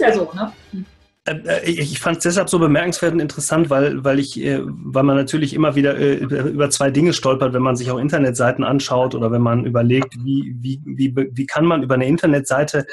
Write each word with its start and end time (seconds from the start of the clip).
ist 0.00 0.06
ja 0.06 0.14
so, 0.14 0.30
ne? 0.34 0.52
Äh, 1.24 1.34
äh, 1.46 1.70
ich 1.70 1.98
fand 1.98 2.18
es 2.18 2.22
deshalb 2.22 2.48
so 2.48 2.58
bemerkenswert 2.58 3.12
und 3.12 3.20
interessant, 3.20 3.70
weil, 3.70 4.04
weil, 4.04 4.18
ich, 4.18 4.40
äh, 4.40 4.60
weil 4.64 5.02
man 5.02 5.16
natürlich 5.16 5.54
immer 5.54 5.74
wieder 5.74 5.96
über 5.96 6.70
zwei 6.70 6.90
Dinge 6.90 7.12
stolpert, 7.12 7.52
wenn 7.52 7.62
man 7.62 7.76
sich 7.76 7.90
auch 7.90 7.98
Internetseiten 7.98 8.64
anschaut 8.64 9.14
oder 9.14 9.30
wenn 9.30 9.42
man 9.42 9.64
überlegt, 9.64 10.14
wie, 10.24 10.54
wie, 10.60 10.80
wie, 10.84 11.14
wie 11.14 11.46
kann 11.46 11.64
man 11.64 11.82
über 11.82 11.94
eine 11.94 12.06
Internetseite 12.06 12.86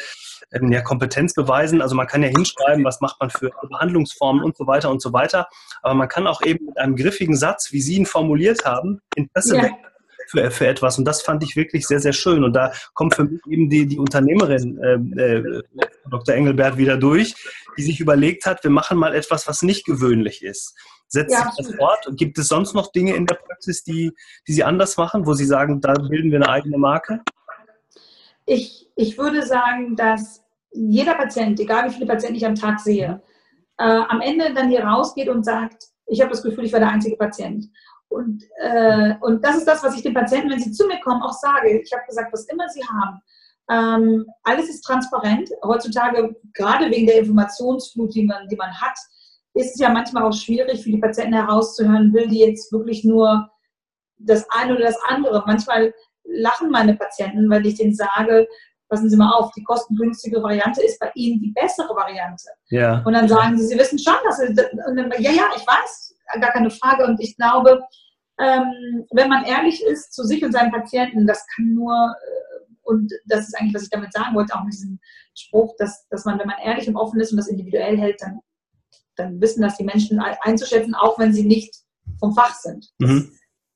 ähm, 0.52 0.72
ja, 0.72 0.82
Kompetenz 0.82 1.34
beweisen. 1.34 1.82
Also 1.82 1.96
man 1.96 2.08
kann 2.08 2.24
ja 2.24 2.30
hinschreiben, 2.30 2.84
was 2.84 3.02
macht 3.02 3.20
man 3.20 3.30
für 3.30 3.52
Behandlungsformen 3.70 4.44
und 4.44 4.58
so 4.58 4.68
weiter 4.68 4.90
und 4.90 5.02
so 5.02 5.14
weiter. 5.14 5.48
Aber 5.82 5.94
man 5.94 6.08
kann 6.08 6.28
auch 6.28 6.42
eben 6.42 6.66
mit 6.66 6.78
einem 6.78 6.96
griffigen 6.96 7.36
Satz, 7.36 7.72
wie 7.72 7.82
Sie 7.82 7.96
ihn 7.96 8.06
formuliert 8.06 8.66
haben, 8.66 9.00
Interesse 9.16 9.58
ja 9.58 9.70
für, 10.36 10.52
für 10.52 10.68
etwas. 10.68 10.98
Und 10.98 11.06
das 11.06 11.22
fand 11.22 11.44
ich 11.44 11.56
wirklich 11.56 11.88
sehr, 11.88 12.00
sehr 12.00 12.14
schön. 12.14 12.44
Und 12.44 12.54
da 12.54 12.72
kommt 12.94 13.16
für 13.16 13.26
mich 13.26 13.42
eben 13.48 13.70
die, 13.70 13.86
die 13.88 13.98
Unternehmerin 13.98 14.78
äh, 14.80 15.22
äh, 15.22 15.64
Dr. 16.10 16.36
Engelbert 16.36 16.78
wieder 16.78 16.98
durch, 16.98 17.36
die 17.78 17.84
sich 17.84 18.00
überlegt 18.00 18.46
hat, 18.46 18.64
wir 18.64 18.72
machen 18.72 18.98
mal 18.98 19.16
etwas, 19.16 19.48
was 19.48 19.62
nicht 19.62 19.86
gewöhnlich 19.86 20.44
ist. 20.44 20.76
Setzt 21.08 21.34
ja, 21.34 21.52
sich 21.52 21.68
das 21.68 21.76
fort? 21.76 22.08
Gibt 22.12 22.38
es 22.38 22.48
sonst 22.48 22.74
noch 22.74 22.92
Dinge 22.92 23.16
in 23.16 23.26
der 23.26 23.36
Praxis, 23.36 23.84
die, 23.84 24.12
die 24.48 24.54
Sie 24.54 24.64
anders 24.64 24.98
machen, 24.98 25.26
wo 25.26 25.34
Sie 25.34 25.46
sagen, 25.46 25.82
da 25.82 25.94
bilden 25.94 26.32
wir 26.32 26.38
eine 26.38 26.50
eigene 26.50 26.78
Marke? 26.78 27.22
Ich, 28.46 28.90
ich 28.96 29.18
würde 29.18 29.46
sagen, 29.46 29.96
dass 29.96 30.42
jeder 30.72 31.16
Patient, 31.16 31.60
egal 31.60 31.90
wie 31.90 31.94
viele 31.94 32.06
Patienten 32.06 32.36
ich 32.36 32.46
am 32.46 32.56
Tag 32.56 32.80
sehe, 32.80 33.22
äh, 33.78 33.84
am 33.84 34.22
Ende 34.22 34.54
dann 34.54 34.70
hier 34.70 34.84
rausgeht 34.84 35.30
und 35.30 35.44
sagt, 35.44 35.86
ich 36.08 36.22
habe 36.22 36.32
das 36.32 36.44
Gefühl, 36.44 36.66
ich 36.66 36.74
war 36.74 36.80
der 36.80 36.90
einzige 36.90 37.18
Patient. 37.18 37.66
Und, 38.10 38.44
äh, 38.62 39.16
und 39.22 39.44
das 39.44 39.58
ist 39.58 39.68
das, 39.68 39.84
was 39.84 39.96
ich 39.96 40.04
den 40.04 40.14
Patienten, 40.14 40.50
wenn 40.50 40.60
sie 40.60 40.72
zu 40.72 40.88
mir 40.88 41.00
kommen, 41.02 41.22
auch 41.22 41.34
sage. 41.34 41.80
Ich 41.80 41.92
habe 41.92 42.06
gesagt, 42.08 42.32
was 42.32 42.46
immer 42.46 42.68
sie 42.70 42.84
haben, 42.84 43.22
ähm, 43.70 44.26
alles 44.44 44.70
ist 44.70 44.82
transparent. 44.82 45.50
Heutzutage, 45.64 46.36
gerade 46.54 46.90
wegen 46.92 47.08
der 47.08 47.20
Informationsflut, 47.20 48.14
die 48.14 48.26
man, 48.26 48.48
die 48.48 48.56
man 48.56 48.72
hat, 48.80 48.98
ist 49.56 49.76
es 49.76 49.80
ja 49.80 49.90
manchmal 49.90 50.24
auch 50.24 50.34
schwierig 50.34 50.84
für 50.84 50.92
die 50.92 51.00
Patienten 51.00 51.34
herauszuhören, 51.34 52.14
will 52.14 52.28
die 52.28 52.40
jetzt 52.40 52.72
wirklich 52.72 53.04
nur 53.04 53.50
das 54.18 54.46
eine 54.52 54.76
oder 54.76 54.86
das 54.86 54.98
andere. 55.08 55.44
Manchmal 55.46 55.94
lachen 56.24 56.70
meine 56.70 56.96
Patienten, 56.96 57.50
weil 57.50 57.66
ich 57.66 57.76
denen 57.76 57.96
sage, 57.96 58.48
passen 58.90 59.10
Sie 59.10 59.18
mal 59.18 59.32
auf, 59.32 59.52
die 59.52 59.64
kostengünstige 59.64 60.44
Variante 60.44 60.84
ist 60.84 61.00
bei 61.00 61.12
Ihnen 61.16 61.40
die 61.40 61.52
bessere 61.52 61.96
Variante. 61.96 62.46
Ja. 62.70 63.02
Und 63.06 63.14
dann 63.14 63.28
sagen 63.28 63.58
sie, 63.58 63.66
Sie 63.66 63.80
wissen 63.80 63.98
schon, 63.98 64.14
dass 64.24 64.38
Sie, 64.38 64.54
dann, 64.54 65.12
ja, 65.20 65.32
ja, 65.32 65.44
ich 65.56 65.66
weiß, 65.66 66.16
gar 66.40 66.52
keine 66.52 66.70
Frage. 66.70 67.06
Und 67.06 67.20
ich 67.20 67.36
glaube, 67.36 67.82
ähm, 68.40 69.06
wenn 69.12 69.30
man 69.30 69.46
ehrlich 69.46 69.84
ist 69.84 70.14
zu 70.14 70.24
sich 70.24 70.44
und 70.44 70.52
seinen 70.52 70.72
Patienten, 70.72 71.26
das 71.26 71.46
kann 71.56 71.74
nur, 71.74 71.94
äh, 71.94 72.66
und 72.84 73.12
das 73.26 73.48
ist 73.48 73.58
eigentlich, 73.58 73.74
was 73.74 73.84
ich 73.84 73.90
damit 73.90 74.14
sagen 74.14 74.36
wollte, 74.36 74.56
auch 74.56 74.64
mit 74.64 74.74
diesem 74.74 75.00
Spruch, 75.34 75.76
dass, 75.78 76.08
dass 76.10 76.26
man, 76.26 76.40
wenn 76.40 76.48
man 76.48 76.60
ehrlich 76.64 76.88
und 76.88 76.96
offen 76.96 77.20
ist 77.20 77.32
und 77.32 77.38
das 77.38 77.48
individuell 77.48 77.98
hält, 77.98 78.22
dann, 78.22 78.40
dann 79.16 79.42
wissen 79.42 79.62
das 79.62 79.78
die 79.78 79.86
Menschen 79.86 80.20
einzuschätzen, 80.20 80.96
auch 80.96 81.18
wenn 81.18 81.34
sie 81.34 81.46
nicht 81.46 81.74
vom 82.20 82.34
Fach 82.34 82.54
sind. 82.56 82.92
Mhm. 83.00 83.32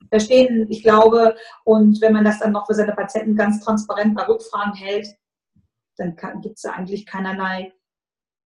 Verstehen, 0.10 0.68
ich 0.70 0.84
glaube, 0.84 1.36
und 1.64 2.02
wenn 2.02 2.14
man 2.14 2.26
das 2.26 2.40
dann 2.40 2.52
noch 2.52 2.66
für 2.68 2.74
seine 2.74 2.94
Patienten 2.94 3.36
ganz 3.36 3.64
transparent 3.64 4.16
bei 4.16 4.24
Rückfragen 4.24 4.74
hält, 4.74 5.08
dann 5.98 6.16
gibt 6.42 6.58
es 6.58 6.66
eigentlich 6.66 7.06
keinerlei 7.06 7.74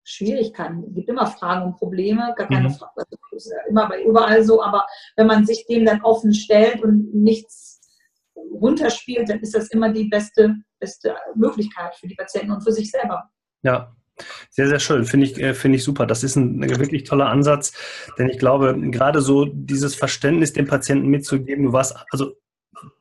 Schwierigkeiten. 0.07 0.85
Es 0.87 0.95
gibt 0.95 1.09
immer 1.09 1.27
Fragen 1.27 1.65
und 1.65 1.77
Probleme, 1.77 2.33
gar 2.37 2.47
keine 2.47 2.69
mhm. 2.69 2.73
Frage. 2.73 2.93
Das 2.95 3.45
ist 3.45 3.51
ja 3.51 3.57
immer 3.69 3.89
bei 3.89 4.01
überall 4.03 4.41
so, 4.41 4.63
aber 4.63 4.85
wenn 5.17 5.27
man 5.27 5.45
sich 5.45 5.65
dem 5.67 5.85
dann 5.85 6.01
offen 6.01 6.33
stellt 6.33 6.81
und 6.81 7.13
nichts 7.13 7.81
runterspielt, 8.35 9.29
dann 9.29 9.41
ist 9.41 9.53
das 9.53 9.69
immer 9.69 9.91
die 9.91 10.05
beste, 10.05 10.55
beste 10.79 11.13
Möglichkeit 11.35 11.93
für 11.95 12.07
die 12.07 12.15
Patienten 12.15 12.51
und 12.51 12.63
für 12.63 12.71
sich 12.71 12.89
selber. 12.89 13.29
Ja, 13.63 13.93
sehr, 14.49 14.69
sehr 14.69 14.79
schön. 14.79 15.03
Finde 15.03 15.25
ich, 15.25 15.37
äh, 15.39 15.53
finde 15.53 15.75
ich 15.75 15.83
super. 15.83 16.05
Das 16.05 16.23
ist 16.23 16.37
ein 16.37 16.61
wirklich 16.61 17.03
toller 17.03 17.27
Ansatz, 17.27 17.73
denn 18.17 18.29
ich 18.29 18.39
glaube, 18.39 18.79
gerade 18.91 19.21
so 19.21 19.45
dieses 19.45 19.93
Verständnis 19.93 20.53
dem 20.53 20.67
Patienten 20.67 21.07
mitzugeben, 21.07 21.65
du 21.65 21.73
warst, 21.73 21.97
also 22.11 22.33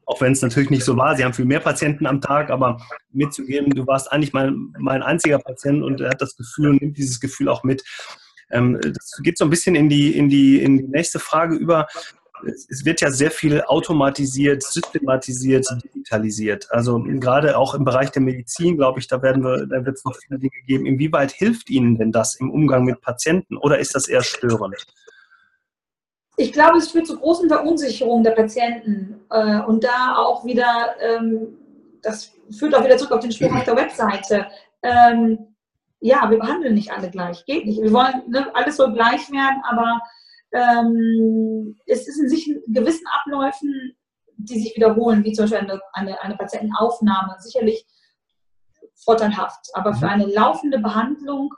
auch 0.06 0.20
wenn 0.20 0.32
es 0.32 0.42
natürlich 0.42 0.70
nicht 0.70 0.84
so 0.84 0.96
war, 0.96 1.16
sie 1.16 1.24
haben 1.24 1.34
viel 1.34 1.44
mehr 1.44 1.60
Patienten 1.60 2.06
am 2.06 2.20
Tag, 2.20 2.50
aber 2.50 2.80
mitzugeben, 3.12 3.70
du 3.70 3.86
warst 3.86 4.10
eigentlich 4.12 4.32
mein, 4.32 4.72
mein 4.78 5.02
einziger 5.02 5.38
Patient 5.38 5.82
und 5.82 6.00
er 6.00 6.10
hat 6.10 6.22
das 6.22 6.36
Gefühl 6.36 6.70
und 6.70 6.80
nimmt 6.80 6.96
dieses 6.96 7.20
Gefühl 7.20 7.48
auch 7.48 7.64
mit. 7.64 7.82
Ähm, 8.50 8.78
das 8.80 9.18
geht 9.22 9.36
so 9.36 9.44
ein 9.44 9.50
bisschen 9.50 9.74
in 9.74 9.88
die, 9.88 10.16
in 10.16 10.28
die, 10.28 10.62
in 10.62 10.78
die 10.78 10.86
nächste 10.86 11.18
Frage 11.18 11.56
über. 11.56 11.88
Es 12.44 12.84
wird 12.84 13.00
ja 13.00 13.10
sehr 13.10 13.30
viel 13.30 13.62
automatisiert, 13.62 14.62
systematisiert, 14.62 15.66
digitalisiert. 15.82 16.70
Also 16.70 17.02
gerade 17.02 17.56
auch 17.56 17.74
im 17.74 17.84
Bereich 17.84 18.10
der 18.10 18.20
Medizin, 18.20 18.76
glaube 18.76 19.00
ich, 19.00 19.08
da 19.08 19.22
werden 19.22 19.42
wir, 19.42 19.66
da 19.66 19.86
wird 19.86 19.96
es 19.96 20.04
noch 20.04 20.14
viele 20.14 20.38
Dinge 20.38 20.52
geben. 20.66 20.84
Inwieweit 20.84 21.32
hilft 21.32 21.70
Ihnen 21.70 21.96
denn 21.96 22.12
das 22.12 22.34
im 22.36 22.50
Umgang 22.50 22.84
mit 22.84 23.00
Patienten 23.00 23.56
oder 23.56 23.78
ist 23.78 23.94
das 23.94 24.06
eher 24.06 24.22
störend? 24.22 24.86
Ich 26.36 26.52
glaube, 26.52 26.78
es 26.78 26.90
führt 26.90 27.06
zu 27.06 27.18
großen 27.18 27.48
Verunsicherungen 27.48 28.24
der 28.24 28.32
Patienten. 28.32 29.20
Äh, 29.30 29.60
und 29.62 29.84
da 29.84 30.16
auch 30.16 30.44
wieder, 30.44 30.94
ähm, 31.00 31.56
das 32.02 32.32
führt 32.50 32.74
auch 32.74 32.84
wieder 32.84 32.98
zurück 32.98 33.12
auf 33.12 33.20
den 33.20 33.32
Spruch 33.32 33.54
auf 33.54 33.64
der 33.64 33.76
Webseite. 33.76 34.46
Ähm, 34.82 35.54
ja, 36.00 36.30
wir 36.30 36.38
behandeln 36.38 36.74
nicht 36.74 36.92
alle 36.92 37.10
gleich. 37.10 37.44
Geht 37.46 37.64
nicht. 37.64 37.80
Wir 37.80 37.92
wollen, 37.92 38.22
ne, 38.28 38.54
alles 38.54 38.76
soll 38.76 38.92
gleich 38.92 39.30
werden, 39.32 39.62
aber 39.64 40.00
ähm, 40.52 41.76
es 41.86 42.06
ist 42.06 42.20
in 42.20 42.28
sich 42.28 42.48
in 42.48 42.62
gewissen 42.72 43.06
Abläufen, 43.06 43.96
die 44.36 44.60
sich 44.60 44.76
wiederholen, 44.76 45.24
wie 45.24 45.32
zum 45.32 45.44
Beispiel 45.44 45.80
eine, 45.94 46.22
eine, 46.22 46.36
Patientenaufnahme, 46.36 47.36
sicherlich 47.38 47.86
vorteilhaft. 48.94 49.70
Aber 49.72 49.94
für 49.94 50.04
mhm. 50.04 50.12
eine 50.12 50.26
laufende 50.26 50.78
Behandlung 50.78 51.50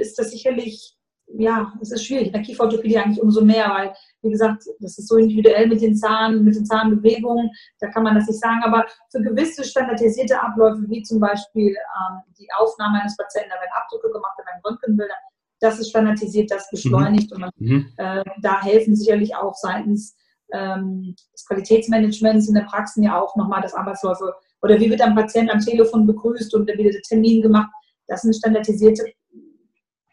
ist 0.00 0.18
das 0.18 0.32
sicherlich 0.32 0.96
ja, 1.38 1.72
es 1.80 1.92
ist 1.92 2.04
schwierig. 2.04 2.28
In 2.28 2.32
der 2.32 2.42
Kieferorthopädie 2.42 2.98
eigentlich 2.98 3.22
umso 3.22 3.44
mehr, 3.44 3.68
weil, 3.70 3.92
wie 4.22 4.30
gesagt, 4.30 4.64
das 4.80 4.98
ist 4.98 5.08
so 5.08 5.16
individuell 5.16 5.68
mit 5.68 5.80
den 5.80 5.96
Zahnen, 5.96 6.44
mit 6.44 6.56
den 6.56 6.66
Zahnbewegungen, 6.66 7.50
da 7.78 7.88
kann 7.88 8.02
man 8.02 8.14
das 8.14 8.26
nicht 8.26 8.40
sagen. 8.40 8.62
Aber 8.64 8.86
für 9.10 9.20
gewisse 9.20 9.64
standardisierte 9.64 10.40
Abläufe, 10.40 10.82
wie 10.88 11.02
zum 11.02 11.20
Beispiel 11.20 11.68
ähm, 11.68 12.20
die 12.38 12.48
Aufnahme 12.58 13.00
eines 13.00 13.16
Patienten, 13.16 13.50
da 13.50 13.60
werden 13.60 13.70
Abdrücke 13.74 14.10
gemacht, 14.10 14.34
da 14.38 14.46
werden 14.46 14.60
Röntgenbilder, 14.64 15.14
das 15.60 15.78
ist 15.78 15.90
standardisiert, 15.90 16.50
das 16.50 16.68
beschleunigt. 16.70 17.30
Mhm. 17.30 17.34
Und 17.34 17.40
man, 17.40 17.50
mhm. 17.56 17.92
äh, 17.96 18.24
da 18.42 18.62
helfen 18.62 18.96
sicherlich 18.96 19.34
auch 19.36 19.54
seitens 19.54 20.16
ähm, 20.52 21.14
des 21.32 21.46
Qualitätsmanagements 21.46 22.48
in 22.48 22.54
der 22.54 22.62
Praxis 22.62 23.04
ja 23.04 23.20
auch 23.20 23.36
nochmal 23.36 23.62
das 23.62 23.74
Arbeitsläufe 23.74 24.34
oder 24.62 24.78
wie 24.80 24.90
wird 24.90 25.00
ein 25.00 25.14
Patient 25.14 25.50
am 25.50 25.60
Telefon 25.60 26.06
begrüßt 26.06 26.54
und 26.54 26.68
dann 26.68 26.76
wird 26.76 26.94
der 26.94 27.02
Termin 27.02 27.40
gemacht. 27.42 27.70
Das 28.08 28.22
sind 28.22 28.34
standardisierte 28.34 29.04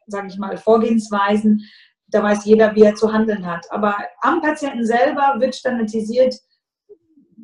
sage 0.08 0.28
ich 0.28 0.38
mal, 0.38 0.58
Vorgehensweisen. 0.58 1.64
Da 2.08 2.24
weiß 2.24 2.46
jeder, 2.46 2.74
wie 2.76 2.84
er 2.84 2.96
zu 2.96 3.12
handeln 3.12 3.46
hat. 3.46 3.70
Aber 3.72 3.96
am 4.22 4.42
Patienten 4.42 4.86
selber 4.86 5.36
wird 5.38 5.56
standardisiert, 5.56 6.36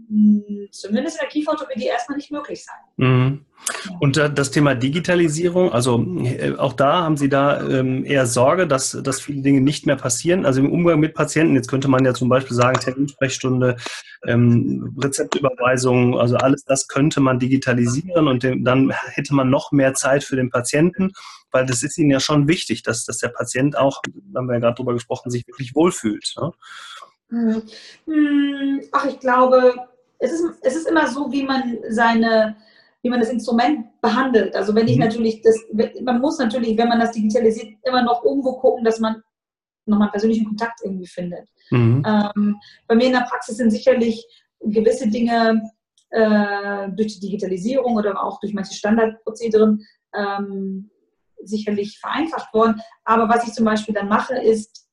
hm, 0.07 0.69
zumindest 0.72 1.18
in 1.18 1.22
der 1.22 1.29
Kieferorthopädie, 1.29 1.85
erstmal 1.85 2.18
nicht 2.18 2.31
möglich 2.31 2.63
sein. 2.63 2.83
Mhm. 2.98 3.46
Und 4.00 4.18
das 4.18 4.52
Thema 4.52 4.76
Digitalisierung, 4.76 5.72
also 5.72 6.06
äh, 6.24 6.56
auch 6.58 6.74
da 6.74 7.04
haben 7.04 7.16
Sie 7.16 7.30
da 7.30 7.62
ähm, 7.62 8.04
eher 8.04 8.26
Sorge, 8.26 8.68
dass, 8.68 8.92
dass 8.92 9.22
viele 9.22 9.42
Dinge 9.42 9.62
nicht 9.62 9.86
mehr 9.86 9.96
passieren. 9.96 10.46
Also 10.46 10.59
im 10.59 10.72
Umgang 10.72 11.00
mit 11.00 11.14
Patienten, 11.14 11.56
jetzt 11.56 11.70
könnte 11.70 11.88
man 11.88 12.04
ja 12.04 12.14
zum 12.14 12.28
Beispiel 12.28 12.58
sagen, 12.58 12.80
Terminsprechstunde, 12.80 13.78
ähm, 14.26 14.94
Rezeptüberweisung, 15.02 16.20
also 16.20 16.36
alles 16.36 16.66
das 16.66 16.88
könnte 16.88 17.22
man 17.22 17.40
digitalisieren 17.40 18.28
und 18.28 18.44
dann 18.44 18.92
hätte 18.92 19.34
man 19.34 19.50
noch 19.50 19.72
mehr 19.72 19.94
Zeit 19.94 20.24
für 20.24 20.36
den 20.36 20.50
Patienten, 20.50 21.14
weil 21.52 21.66
das 21.66 21.84
ist 21.84 21.98
Ihnen 21.98 22.12
ja 22.12 22.20
schon 22.20 22.48
wichtig, 22.48 22.84
dass, 22.84 23.06
dass 23.06 23.20
der 23.20 23.30
Patient 23.30 23.78
auch, 23.78 24.02
da 24.14 24.40
haben 24.40 24.48
wir 24.48 24.56
ja 24.56 24.60
gerade 24.60 24.75
drüber 24.75 24.94
gesprochen, 24.94 25.30
sich 25.30 25.48
wirklich 25.48 25.74
wohlfühlt. 25.75 26.34
Ne? 26.38 26.52
Hm. 27.30 27.62
hm 28.06 28.81
ach, 28.92 29.06
ich 29.06 29.20
glaube, 29.20 29.75
es 30.20 30.31
ist, 30.31 30.44
es 30.62 30.75
ist 30.75 30.88
immer 30.88 31.08
so, 31.08 31.31
wie 31.31 31.44
man 31.44 31.78
seine 31.90 32.56
wie 33.04 33.10
man 33.10 33.20
das 33.20 33.30
Instrument 33.30 34.02
behandelt. 34.02 34.56
Also 34.56 34.74
wenn 34.74 34.88
ich 34.88 34.96
mhm. 34.96 35.04
natürlich 35.04 35.42
das, 35.42 35.60
man 36.02 36.22
muss 36.22 36.40
natürlich, 36.40 36.78
wenn 36.78 36.88
man 36.88 37.00
das 37.00 37.12
digitalisiert, 37.12 37.76
immer 37.84 38.02
noch 38.02 38.24
irgendwo 38.24 38.54
gucken, 38.54 38.84
dass 38.84 39.00
man 39.00 39.22
nochmal 39.86 40.10
persönlichen 40.10 40.46
Kontakt 40.46 40.80
irgendwie 40.84 41.08
findet. 41.08 41.50
Mhm. 41.70 42.04
Ähm, 42.08 42.56
bei 42.88 42.96
mir 42.96 43.08
in 43.08 43.14
der 43.14 43.28
Praxis 43.30 43.58
sind 43.58 43.72
sicherlich 43.72 44.26
gewisse 44.62 45.10
Dinge 45.10 45.62
äh, 46.12 46.90
durch 46.92 47.20
die 47.20 47.28
Digitalisierung 47.28 47.98
oder 47.98 48.24
auch 48.24 48.40
durch 48.40 48.54
manche 48.54 48.74
Standardprozederen 48.74 49.86
ähm, 50.16 50.90
sicherlich 51.44 52.00
vereinfacht 52.00 52.54
worden. 52.54 52.82
Aber 53.04 53.28
was 53.28 53.46
ich 53.46 53.54
zum 53.54 53.66
Beispiel 53.66 53.94
dann 53.94 54.08
mache, 54.08 54.36
ist, 54.36 54.88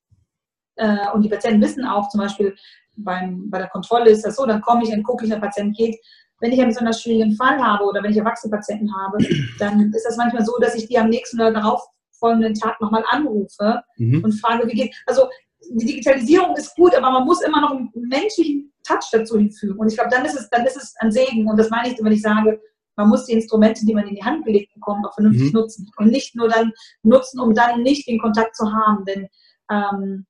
äh, 0.75 1.09
und 1.13 1.21
die 1.21 1.29
Patienten 1.29 1.61
wissen 1.61 1.85
auch 1.85 2.09
zum 2.09 2.19
Beispiel, 2.19 2.55
beim, 2.97 3.49
bei 3.49 3.59
der 3.59 3.69
Kontrolle 3.69 4.09
ist 4.09 4.25
das 4.25 4.35
so, 4.35 4.45
dann 4.45 4.61
komme 4.61 4.83
ich 4.83 4.91
und 4.91 5.03
gucke 5.03 5.23
ich, 5.23 5.31
der 5.31 5.39
Patient 5.39 5.77
geht, 5.77 5.97
wenn 6.41 6.51
ich 6.51 6.59
einen 6.59 6.69
besonders 6.69 7.01
schwierigen 7.01 7.35
Fall 7.35 7.61
habe 7.61 7.85
oder 7.85 8.03
wenn 8.03 8.11
ich 8.11 8.17
erwachsene 8.17 8.51
Patienten 8.51 8.93
habe, 8.93 9.17
dann 9.59 9.93
ist 9.93 10.03
das 10.03 10.17
manchmal 10.17 10.45
so, 10.45 10.57
dass 10.59 10.75
ich 10.75 10.87
die 10.87 10.97
am 10.97 11.09
nächsten 11.09 11.39
oder 11.39 11.53
darauf 11.53 11.81
folgenden 12.19 12.53
Tag 12.53 12.79
nochmal 12.81 13.03
anrufe 13.09 13.81
mhm. 13.97 14.23
und 14.23 14.33
frage, 14.33 14.67
wie 14.67 14.75
geht. 14.75 14.95
Also 15.05 15.27
die 15.69 15.85
Digitalisierung 15.85 16.55
ist 16.55 16.75
gut, 16.75 16.95
aber 16.95 17.11
man 17.11 17.25
muss 17.25 17.41
immer 17.41 17.61
noch 17.61 17.71
einen 17.71 17.91
menschlichen 17.93 18.71
Touch 18.83 19.09
dazu 19.11 19.37
hinfügen. 19.37 19.79
Und 19.79 19.87
ich 19.87 19.95
glaube, 19.95 20.09
dann 20.09 20.25
ist 20.25 20.35
es, 20.35 20.49
dann 20.49 20.65
ist 20.65 20.77
es 20.77 20.95
ein 20.99 21.11
Segen. 21.11 21.47
Und 21.47 21.57
das 21.57 21.69
meine 21.69 21.89
ich, 21.89 22.03
wenn 22.03 22.11
ich 22.11 22.21
sage, 22.21 22.59
man 22.95 23.09
muss 23.09 23.25
die 23.25 23.33
Instrumente, 23.33 23.85
die 23.85 23.93
man 23.93 24.07
in 24.07 24.15
die 24.15 24.23
Hand 24.23 24.45
gelegt 24.45 24.73
bekommt, 24.73 25.05
auch 25.05 25.13
vernünftig 25.13 25.53
mhm. 25.53 25.59
nutzen. 25.59 25.91
Und 25.97 26.07
nicht 26.07 26.35
nur 26.35 26.49
dann 26.49 26.71
nutzen, 27.03 27.39
um 27.39 27.53
dann 27.53 27.83
nicht 27.83 28.07
den 28.07 28.19
Kontakt 28.19 28.55
zu 28.55 28.71
haben. 28.71 29.05
Denn 29.05 29.27
ähm, 29.71 30.25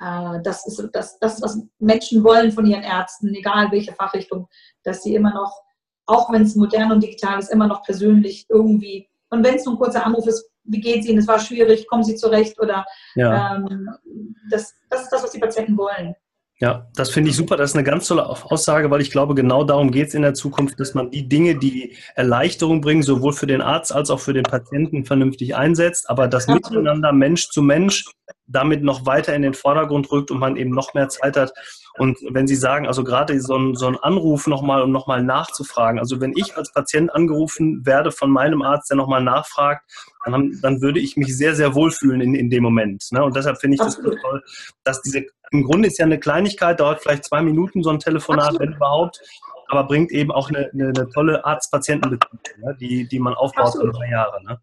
äh, 0.00 0.40
das, 0.42 0.66
ist 0.66 0.88
das, 0.92 1.18
das, 1.18 1.42
was 1.42 1.62
Menschen 1.78 2.22
wollen 2.24 2.52
von 2.52 2.66
ihren 2.66 2.82
Ärzten, 2.82 3.34
egal 3.34 3.70
welche 3.70 3.92
Fachrichtung, 3.92 4.48
dass 4.84 5.02
sie 5.02 5.14
immer 5.14 5.32
noch, 5.32 5.62
auch 6.06 6.32
wenn 6.32 6.42
es 6.42 6.56
modern 6.56 6.92
und 6.92 7.02
digital 7.02 7.38
ist, 7.38 7.50
immer 7.50 7.66
noch 7.66 7.82
persönlich 7.82 8.46
irgendwie, 8.48 9.08
und 9.30 9.44
wenn 9.44 9.56
es 9.56 9.64
nur 9.64 9.74
ein 9.74 9.78
kurzer 9.78 10.06
Anruf 10.06 10.26
ist, 10.26 10.50
wie 10.64 10.80
geht 10.80 11.00
es 11.00 11.06
Ihnen, 11.06 11.18
es 11.18 11.28
war 11.28 11.38
schwierig, 11.38 11.86
kommen 11.86 12.04
Sie 12.04 12.14
zurecht 12.14 12.60
oder 12.60 12.84
ja. 13.14 13.56
ähm, 13.56 13.88
das, 14.50 14.74
das 14.90 15.04
ist 15.04 15.10
das, 15.10 15.22
was 15.22 15.32
die 15.32 15.38
Patienten 15.38 15.76
wollen. 15.76 16.14
Ja, 16.60 16.88
das 16.96 17.10
finde 17.10 17.30
ich 17.30 17.36
super. 17.36 17.56
Das 17.56 17.70
ist 17.70 17.76
eine 17.76 17.84
ganz 17.84 18.08
tolle 18.08 18.28
Aussage, 18.28 18.90
weil 18.90 19.00
ich 19.00 19.12
glaube, 19.12 19.36
genau 19.36 19.62
darum 19.62 19.92
geht 19.92 20.08
es 20.08 20.14
in 20.14 20.22
der 20.22 20.34
Zukunft, 20.34 20.80
dass 20.80 20.92
man 20.92 21.10
die 21.12 21.28
Dinge, 21.28 21.54
die 21.54 21.96
Erleichterung 22.16 22.80
bringen, 22.80 23.02
sowohl 23.02 23.32
für 23.32 23.46
den 23.46 23.60
Arzt 23.60 23.94
als 23.94 24.10
auch 24.10 24.18
für 24.18 24.32
den 24.32 24.42
Patienten 24.42 25.04
vernünftig 25.04 25.54
einsetzt, 25.54 26.10
aber 26.10 26.26
das 26.26 26.48
Miteinander 26.48 27.12
Mensch 27.12 27.50
zu 27.50 27.62
Mensch 27.62 28.06
damit 28.48 28.82
noch 28.82 29.06
weiter 29.06 29.34
in 29.34 29.42
den 29.42 29.54
Vordergrund 29.54 30.10
rückt 30.10 30.30
und 30.30 30.38
man 30.38 30.56
eben 30.56 30.70
noch 30.70 30.94
mehr 30.94 31.08
Zeit 31.08 31.36
hat. 31.36 31.52
Und 31.98 32.18
wenn 32.30 32.46
Sie 32.46 32.56
sagen, 32.56 32.86
also 32.86 33.04
gerade 33.04 33.38
so 33.40 33.56
ein, 33.56 33.74
so 33.74 33.86
ein 33.86 33.96
Anruf 33.96 34.46
nochmal, 34.46 34.82
um 34.82 34.90
nochmal 34.90 35.22
nachzufragen, 35.22 35.98
also 35.98 36.20
wenn 36.20 36.32
ich 36.34 36.56
als 36.56 36.72
Patient 36.72 37.14
angerufen 37.14 37.84
werde 37.84 38.10
von 38.10 38.30
meinem 38.30 38.62
Arzt, 38.62 38.90
der 38.90 38.96
nochmal 38.96 39.22
nachfragt, 39.22 39.84
dann, 40.24 40.34
haben, 40.34 40.60
dann 40.62 40.80
würde 40.80 41.00
ich 41.00 41.16
mich 41.16 41.36
sehr, 41.36 41.54
sehr 41.54 41.74
wohlfühlen 41.74 42.20
in, 42.20 42.34
in 42.34 42.50
dem 42.50 42.62
Moment. 42.62 43.04
Ne? 43.10 43.22
Und 43.22 43.36
deshalb 43.36 43.58
finde 43.60 43.74
ich 43.76 43.80
das 43.80 43.96
toll, 43.96 44.42
dass 44.84 45.02
diese, 45.02 45.26
im 45.50 45.64
Grunde 45.64 45.88
ist 45.88 45.98
ja 45.98 46.04
eine 46.04 46.18
Kleinigkeit, 46.18 46.80
dauert 46.80 47.02
vielleicht 47.02 47.24
zwei 47.24 47.42
Minuten 47.42 47.82
so 47.82 47.90
ein 47.90 47.98
Telefonat, 47.98 48.48
Absolut. 48.48 48.60
wenn 48.60 48.72
überhaupt, 48.74 49.20
aber 49.68 49.84
bringt 49.84 50.10
eben 50.12 50.30
auch 50.30 50.48
eine, 50.48 50.70
eine, 50.72 50.88
eine 50.88 51.08
tolle 51.10 51.44
Arzt-Patienten-Beziehung, 51.44 52.40
ne? 52.60 52.76
die, 52.80 53.06
die 53.08 53.18
man 53.18 53.34
aufbaut 53.34 53.66
Absolut. 53.66 53.94
über 53.94 54.06
Jahre. 54.06 54.42
Ne? 54.44 54.58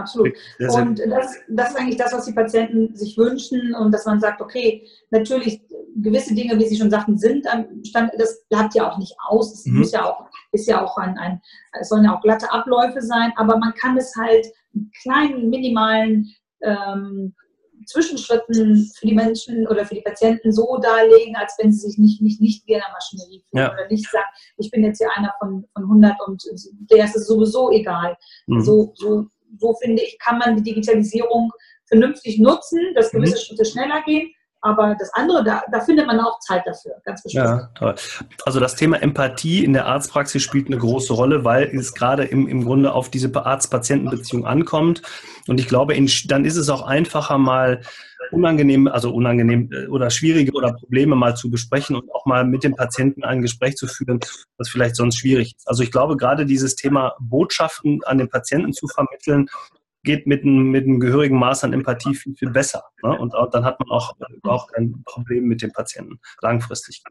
absolut. 0.00 0.32
Und 0.58 0.98
das, 0.98 1.36
das 1.48 1.70
ist 1.70 1.76
eigentlich 1.76 1.96
das, 1.96 2.12
was 2.12 2.24
die 2.24 2.32
Patienten 2.32 2.94
sich 2.96 3.16
wünschen 3.16 3.74
und 3.74 3.92
dass 3.92 4.06
man 4.06 4.20
sagt, 4.20 4.40
okay, 4.40 4.86
natürlich 5.10 5.60
gewisse 5.96 6.34
Dinge, 6.34 6.58
wie 6.58 6.66
Sie 6.66 6.76
schon 6.76 6.90
sagten, 6.90 7.18
sind 7.18 7.46
am 7.52 7.66
Stand, 7.84 8.12
das 8.18 8.44
bleibt 8.48 8.74
ja 8.74 8.90
auch 8.90 8.98
nicht 8.98 9.14
aus. 9.28 9.52
Es 9.52 9.66
mhm. 9.66 9.82
ja 9.92 10.04
auch, 10.04 10.26
ist 10.52 10.68
ja 10.68 10.84
auch 10.84 10.96
ein, 10.98 11.16
ein, 11.18 11.40
es 11.80 11.88
sollen 11.88 12.04
ja 12.04 12.16
auch 12.16 12.22
glatte 12.22 12.50
Abläufe 12.50 13.02
sein, 13.02 13.32
aber 13.36 13.58
man 13.58 13.74
kann 13.74 13.96
es 13.96 14.14
halt 14.16 14.46
in 14.74 14.90
kleinen, 15.02 15.50
minimalen 15.50 16.30
ähm, 16.62 17.34
Zwischenschritten 17.90 18.90
für 18.96 19.06
die 19.06 19.14
Menschen 19.14 19.66
oder 19.68 19.84
für 19.84 19.94
die 19.94 20.00
Patienten 20.00 20.52
so 20.52 20.78
darlegen, 20.82 21.36
als 21.36 21.56
wenn 21.58 21.72
sie 21.72 21.88
sich 21.88 21.98
nicht, 21.98 22.22
nicht, 22.22 22.40
nicht 22.40 22.66
wie 22.66 22.72
in 22.72 22.78
der 22.80 22.92
Maschinerie 22.92 23.42
fühlen 23.48 23.64
ja. 23.64 23.72
oder 23.72 23.88
nicht 23.88 24.08
sagen, 24.10 24.28
ich 24.56 24.70
bin 24.70 24.84
jetzt 24.84 24.98
hier 24.98 25.10
einer 25.16 25.32
von, 25.38 25.64
von 25.74 25.82
100 25.82 26.14
und 26.26 26.42
der 26.90 27.04
ist 27.04 27.16
es 27.16 27.26
sowieso 27.26 27.70
egal. 27.70 28.16
Mhm. 28.46 28.60
So, 28.62 28.92
so 28.94 29.26
so 29.58 29.74
finde 29.74 30.02
ich, 30.02 30.18
kann 30.18 30.38
man 30.38 30.56
die 30.56 30.62
Digitalisierung 30.62 31.50
vernünftig 31.86 32.38
nutzen, 32.38 32.78
dass 32.94 33.10
gewisse 33.10 33.34
mhm. 33.34 33.40
Schritte 33.40 33.64
schneller 33.64 34.02
gehen. 34.02 34.32
Aber 34.62 34.94
das 34.98 35.10
andere, 35.14 35.42
da, 35.42 35.62
da 35.72 35.80
findet 35.80 36.06
man 36.06 36.20
auch 36.20 36.38
Zeit 36.40 36.66
dafür, 36.66 36.92
ganz 37.04 37.22
bestimmt. 37.22 37.46
Ja, 37.46 37.70
toll. 37.74 37.94
Also 38.44 38.60
das 38.60 38.76
Thema 38.76 39.00
Empathie 39.00 39.64
in 39.64 39.72
der 39.72 39.86
Arztpraxis 39.86 40.42
spielt 40.42 40.66
eine 40.66 40.76
große 40.76 41.14
Rolle, 41.14 41.44
weil 41.44 41.64
es 41.74 41.94
gerade 41.94 42.24
im, 42.24 42.46
im 42.46 42.64
Grunde 42.64 42.92
auf 42.92 43.08
diese 43.08 43.34
Arzt-Patienten-Beziehung 43.34 44.44
ankommt. 44.44 45.00
Und 45.48 45.60
ich 45.60 45.66
glaube, 45.66 45.94
in, 45.94 46.10
dann 46.26 46.44
ist 46.44 46.56
es 46.56 46.68
auch 46.68 46.82
einfacher, 46.82 47.38
mal 47.38 47.80
unangenehm, 48.32 48.86
also 48.86 49.12
unangenehm 49.12 49.70
äh, 49.72 49.86
oder 49.86 50.10
schwierige 50.10 50.52
oder 50.52 50.72
Probleme 50.74 51.16
mal 51.16 51.36
zu 51.36 51.50
besprechen 51.50 51.96
und 51.96 52.12
auch 52.12 52.26
mal 52.26 52.44
mit 52.44 52.62
dem 52.62 52.76
Patienten 52.76 53.24
ein 53.24 53.42
Gespräch 53.42 53.76
zu 53.76 53.86
führen, 53.86 54.20
was 54.58 54.68
vielleicht 54.68 54.96
sonst 54.96 55.18
schwierig 55.18 55.54
ist. 55.56 55.68
Also 55.68 55.82
ich 55.82 55.90
glaube, 55.90 56.16
gerade 56.16 56.44
dieses 56.44 56.76
Thema 56.76 57.14
Botschaften 57.18 58.00
an 58.04 58.18
den 58.18 58.28
Patienten 58.28 58.72
zu 58.72 58.86
vermitteln, 58.88 59.48
geht 60.02 60.26
mit 60.26 60.42
einem, 60.42 60.70
mit 60.70 60.84
einem 60.84 61.00
gehörigen 61.00 61.38
Maß 61.38 61.64
an 61.64 61.72
Empathie 61.72 62.14
viel, 62.14 62.34
viel 62.34 62.50
besser. 62.50 62.84
Ne? 63.02 63.18
Und 63.18 63.34
auch, 63.34 63.50
dann 63.50 63.64
hat 63.64 63.78
man 63.80 63.90
auch 63.90 64.14
überhaupt 64.30 64.72
kein 64.72 65.02
Problem 65.04 65.44
mit 65.44 65.62
dem 65.62 65.72
Patienten 65.72 66.20
langfristig. 66.40 67.02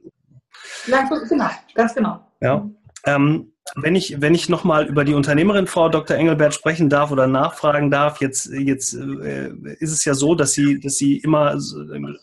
Langfristig, 0.87 1.29
genau, 1.29 1.49
ganz 1.75 1.93
genau. 1.93 2.19
Ja. 2.41 2.69
Ähm, 3.05 3.53
wenn 3.75 3.95
ich, 3.95 4.19
wenn 4.19 4.33
ich 4.33 4.49
nochmal 4.49 4.87
über 4.87 5.05
die 5.05 5.13
Unternehmerin 5.13 5.67
Frau 5.67 5.89
Dr. 5.89 6.17
Engelbert 6.17 6.53
sprechen 6.53 6.89
darf 6.89 7.11
oder 7.11 7.27
nachfragen 7.27 7.91
darf, 7.91 8.19
jetzt, 8.19 8.47
jetzt 8.47 8.93
äh, 8.93 9.51
ist 9.79 9.91
es 9.91 10.05
ja 10.05 10.13
so, 10.13 10.35
dass 10.35 10.53
Sie, 10.53 10.79
dass 10.79 10.95
Sie 10.97 11.17
immer 11.17 11.55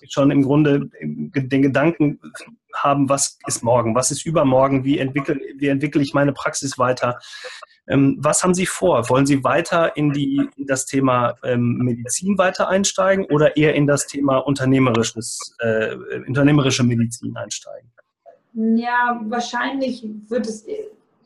schon 0.08 0.30
im 0.30 0.42
Grunde 0.42 0.90
den 1.00 1.62
Gedanken 1.62 2.20
haben, 2.74 3.08
was 3.08 3.38
ist 3.46 3.62
morgen, 3.62 3.94
was 3.94 4.10
ist 4.10 4.26
übermorgen, 4.26 4.84
wie 4.84 4.98
entwickle, 4.98 5.38
wie 5.56 5.68
entwickle 5.68 6.02
ich 6.02 6.14
meine 6.14 6.32
Praxis 6.32 6.78
weiter. 6.78 7.18
Ähm, 7.88 8.16
was 8.20 8.42
haben 8.42 8.54
Sie 8.54 8.66
vor? 8.66 9.08
Wollen 9.08 9.26
Sie 9.26 9.44
weiter 9.44 9.96
in, 9.96 10.12
die, 10.12 10.48
in 10.56 10.66
das 10.66 10.86
Thema 10.86 11.34
ähm, 11.44 11.78
Medizin 11.78 12.36
weiter 12.36 12.68
einsteigen 12.68 13.26
oder 13.26 13.56
eher 13.56 13.74
in 13.74 13.86
das 13.86 14.06
Thema 14.06 14.38
unternehmerisches, 14.38 15.54
äh, 15.60 15.94
unternehmerische 16.26 16.82
Medizin 16.82 17.36
einsteigen? 17.36 17.90
Ja, 18.54 19.20
wahrscheinlich 19.28 20.04
wird 20.28 20.46
es 20.46 20.66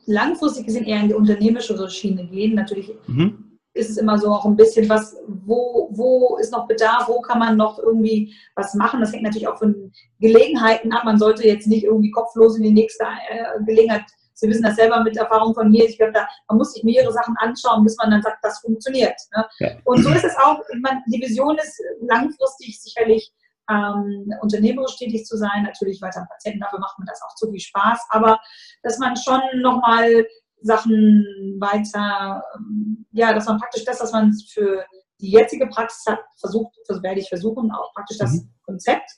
langfristig 0.06 0.66
gesehen 0.66 0.84
eher 0.84 1.00
in 1.00 1.08
die 1.08 1.14
unternehmerische 1.14 1.88
Schiene 1.88 2.26
gehen. 2.26 2.54
Natürlich 2.54 2.92
mhm. 3.06 3.56
ist 3.72 3.90
es 3.90 3.96
immer 3.96 4.18
so 4.18 4.28
auch 4.28 4.44
ein 4.44 4.56
bisschen 4.56 4.88
was, 4.88 5.16
wo, 5.26 5.88
wo 5.92 6.36
ist 6.38 6.52
noch 6.52 6.66
Bedarf, 6.66 7.08
wo 7.08 7.20
kann 7.20 7.38
man 7.38 7.56
noch 7.56 7.78
irgendwie 7.78 8.34
was 8.54 8.74
machen. 8.74 9.00
Das 9.00 9.12
hängt 9.12 9.22
natürlich 9.22 9.48
auch 9.48 9.58
von 9.58 9.92
Gelegenheiten 10.18 10.92
ab. 10.92 11.04
Man 11.04 11.18
sollte 11.18 11.46
jetzt 11.46 11.68
nicht 11.68 11.84
irgendwie 11.84 12.10
kopflos 12.10 12.56
in 12.56 12.64
die 12.64 12.72
nächste 12.72 13.04
äh, 13.04 13.64
Gelegenheit 13.64 14.02
Sie 14.40 14.48
wissen 14.48 14.62
das 14.62 14.76
selber 14.76 15.02
mit 15.02 15.16
Erfahrung 15.16 15.54
von 15.54 15.70
mir. 15.70 15.84
Ich 15.84 15.98
glaube, 15.98 16.12
da, 16.12 16.26
man 16.48 16.58
muss 16.58 16.72
sich 16.72 16.82
mehrere 16.82 17.12
Sachen 17.12 17.36
anschauen, 17.38 17.84
bis 17.84 17.96
man 17.98 18.10
dann 18.10 18.22
sagt, 18.22 18.38
das 18.42 18.60
funktioniert. 18.60 19.14
Ne? 19.36 19.46
Ja. 19.58 19.70
Und 19.84 20.02
so 20.02 20.10
ist 20.10 20.24
es 20.24 20.36
auch. 20.36 20.58
Man, 20.80 21.02
die 21.06 21.20
Vision 21.20 21.56
ist 21.58 21.80
langfristig 22.00 22.80
sicherlich 22.80 23.32
ähm, 23.70 24.32
unternehmerisch 24.40 24.96
tätig 24.96 25.24
zu 25.24 25.36
sein, 25.36 25.62
natürlich 25.62 26.00
weiter 26.02 26.20
am 26.20 26.28
Patienten, 26.28 26.60
dafür 26.60 26.80
macht 26.80 26.98
man 26.98 27.06
das 27.06 27.20
auch 27.22 27.34
zu 27.36 27.50
viel 27.50 27.60
Spaß, 27.60 28.00
aber 28.10 28.40
dass 28.82 28.98
man 28.98 29.14
schon 29.16 29.40
nochmal 29.60 30.26
Sachen 30.62 31.24
weiter, 31.60 32.42
ähm, 32.56 33.06
ja, 33.12 33.32
dass 33.32 33.46
man 33.46 33.58
praktisch 33.58 33.84
das, 33.84 34.00
was 34.00 34.12
man 34.12 34.32
für 34.52 34.84
die 35.20 35.30
jetzige 35.30 35.66
Praxis 35.66 36.04
hat, 36.06 36.20
versucht, 36.38 36.74
das 36.88 37.02
werde 37.02 37.20
ich 37.20 37.28
versuchen, 37.28 37.70
auch 37.70 37.92
praktisch 37.94 38.18
das 38.18 38.32
mhm. 38.32 38.50
Konzept 38.64 39.10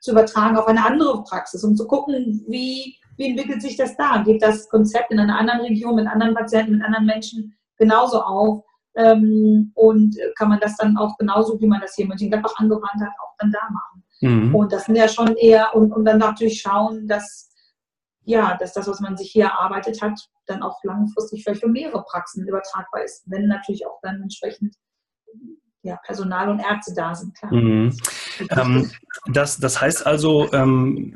zu 0.00 0.12
übertragen 0.12 0.56
auf 0.56 0.66
eine 0.66 0.84
andere 0.84 1.22
Praxis, 1.24 1.64
um 1.64 1.74
zu 1.74 1.86
gucken, 1.86 2.44
wie, 2.48 2.96
wie 3.16 3.30
entwickelt 3.30 3.62
sich 3.62 3.76
das 3.76 3.96
da? 3.96 4.22
Geht 4.22 4.42
das 4.42 4.68
Konzept 4.68 5.10
in 5.10 5.18
einer 5.18 5.38
anderen 5.38 5.60
Region 5.62 5.96
mit 5.96 6.06
anderen 6.06 6.34
Patienten, 6.34 6.72
mit 6.72 6.84
anderen 6.84 7.06
Menschen 7.06 7.56
genauso 7.78 8.22
auf? 8.22 8.64
Ähm, 8.96 9.72
und 9.74 10.16
kann 10.38 10.48
man 10.48 10.60
das 10.60 10.76
dann 10.76 10.96
auch 10.96 11.16
genauso, 11.18 11.60
wie 11.60 11.66
man 11.66 11.80
das 11.82 11.94
hier 11.94 12.04
in 12.04 12.08
Mönchengladbach 12.08 12.54
angewandt 12.56 13.00
hat, 13.00 13.12
auch 13.22 13.34
dann 13.38 13.52
da 13.52 13.60
machen. 13.70 14.02
Mhm. 14.22 14.54
Und 14.54 14.72
das 14.72 14.86
sind 14.86 14.96
ja 14.96 15.06
schon 15.06 15.36
eher, 15.36 15.74
und, 15.74 15.92
und 15.92 16.04
dann 16.06 16.18
natürlich 16.18 16.60
schauen, 16.62 17.06
dass, 17.06 17.50
ja, 18.24 18.56
dass 18.56 18.72
das, 18.72 18.88
was 18.88 19.00
man 19.00 19.16
sich 19.16 19.30
hier 19.30 19.46
erarbeitet 19.46 20.00
hat, 20.00 20.18
dann 20.46 20.62
auch 20.62 20.82
langfristig 20.82 21.42
vielleicht 21.42 21.60
für 21.60 21.68
mehrere 21.68 22.02
Praxen 22.04 22.46
übertragbar 22.46 23.04
ist, 23.04 23.22
wenn 23.26 23.46
natürlich 23.46 23.86
auch 23.86 23.98
dann 24.02 24.22
entsprechend 24.22 24.74
ja, 25.82 25.96
Personal 26.04 26.48
und 26.48 26.58
Ärzte 26.58 26.94
da 26.94 27.14
sind. 27.14 27.36
Klar. 27.36 27.52
Mhm. 27.52 27.96
Ähm, 28.50 28.90
das, 29.32 29.58
das 29.58 29.80
heißt 29.80 30.06
also, 30.06 30.52
ähm, 30.52 31.14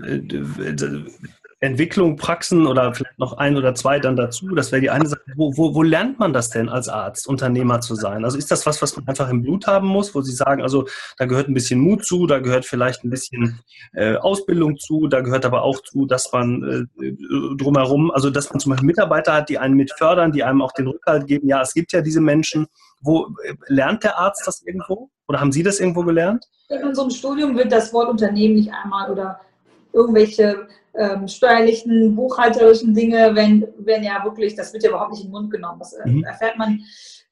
Entwicklung, 1.61 2.17
Praxen 2.17 2.67
oder 2.67 2.95
vielleicht 2.95 3.19
noch 3.19 3.35
ein 3.35 3.57
oder 3.57 3.75
zwei 3.75 3.99
dann 3.99 4.17
dazu. 4.17 4.49
Das 4.55 4.73
wäre 4.73 4.81
die 4.81 4.89
eine 4.89 5.07
Sache. 5.07 5.21
Wo, 5.37 5.55
wo, 5.59 5.75
wo 5.75 5.83
lernt 5.83 6.19
man 6.19 6.33
das 6.33 6.49
denn 6.49 6.71
als 6.71 6.89
Arzt, 6.89 7.29
Unternehmer 7.29 7.83
zu 7.83 7.95
sein? 7.95 8.25
Also 8.25 8.39
ist 8.39 8.51
das 8.51 8.65
was, 8.65 8.81
was 8.81 8.97
man 8.97 9.07
einfach 9.07 9.29
im 9.29 9.43
Blut 9.43 9.67
haben 9.67 9.87
muss, 9.87 10.15
wo 10.15 10.23
Sie 10.23 10.33
sagen, 10.33 10.63
also 10.63 10.87
da 11.19 11.27
gehört 11.27 11.49
ein 11.49 11.55
bisschen 11.55 11.79
Mut 11.79 12.07
zu, 12.07 12.27
da 12.27 12.39
gehört 12.39 12.65
vielleicht 12.65 13.05
ein 13.05 13.11
bisschen 13.11 13.61
äh, 13.93 14.17
Ausbildung 14.17 14.79
zu, 14.79 15.07
da 15.07 15.21
gehört 15.21 15.45
aber 15.45 15.63
auch 15.63 15.83
zu, 15.83 16.07
dass 16.07 16.33
man 16.33 16.89
äh, 16.99 17.13
drumherum, 17.59 18.11
also 18.11 18.31
dass 18.31 18.51
man 18.51 18.59
zum 18.59 18.71
Beispiel 18.71 18.87
Mitarbeiter 18.87 19.35
hat, 19.35 19.51
die 19.51 19.59
einen 19.59 19.75
mit 19.75 19.93
fördern, 19.93 20.33
die 20.33 20.43
einem 20.43 20.63
auch 20.63 20.73
den 20.73 20.87
Rückhalt 20.87 21.27
geben. 21.27 21.47
Ja, 21.47 21.61
es 21.61 21.75
gibt 21.75 21.93
ja 21.93 22.01
diese 22.01 22.23
Menschen. 22.23 22.69
Wo 23.03 23.27
äh, 23.45 23.55
lernt 23.67 24.03
der 24.03 24.19
Arzt 24.19 24.47
das 24.47 24.63
irgendwo? 24.63 25.11
Oder 25.29 25.41
haben 25.41 25.53
Sie 25.53 25.63
das 25.63 25.79
irgendwo 25.79 26.05
gelernt? 26.05 26.47
In 26.71 26.85
unserem 26.85 27.11
Studium 27.11 27.55
wird 27.55 27.71
das 27.71 27.93
Wort 27.93 28.09
Unternehmen 28.09 28.55
nicht 28.55 28.73
einmal 28.73 29.11
oder 29.11 29.41
irgendwelche 29.93 30.69
ähm, 30.95 31.29
steuerlichen, 31.29 32.15
buchhalterischen 32.17 32.95
Dinge, 32.95 33.35
wenn, 33.35 33.67
wenn 33.79 34.03
ja 34.03 34.23
wirklich, 34.25 34.55
das 34.55 34.73
wird 34.73 34.83
ja 34.83 34.91
überhaupt 34.91 35.13
nicht 35.13 35.21
in 35.21 35.29
den 35.29 35.33
Mund 35.33 35.51
genommen. 35.51 35.79
Das 35.79 35.93
äh, 35.93 36.09
mhm. 36.09 36.25
erfährt 36.25 36.59
man 36.59 36.81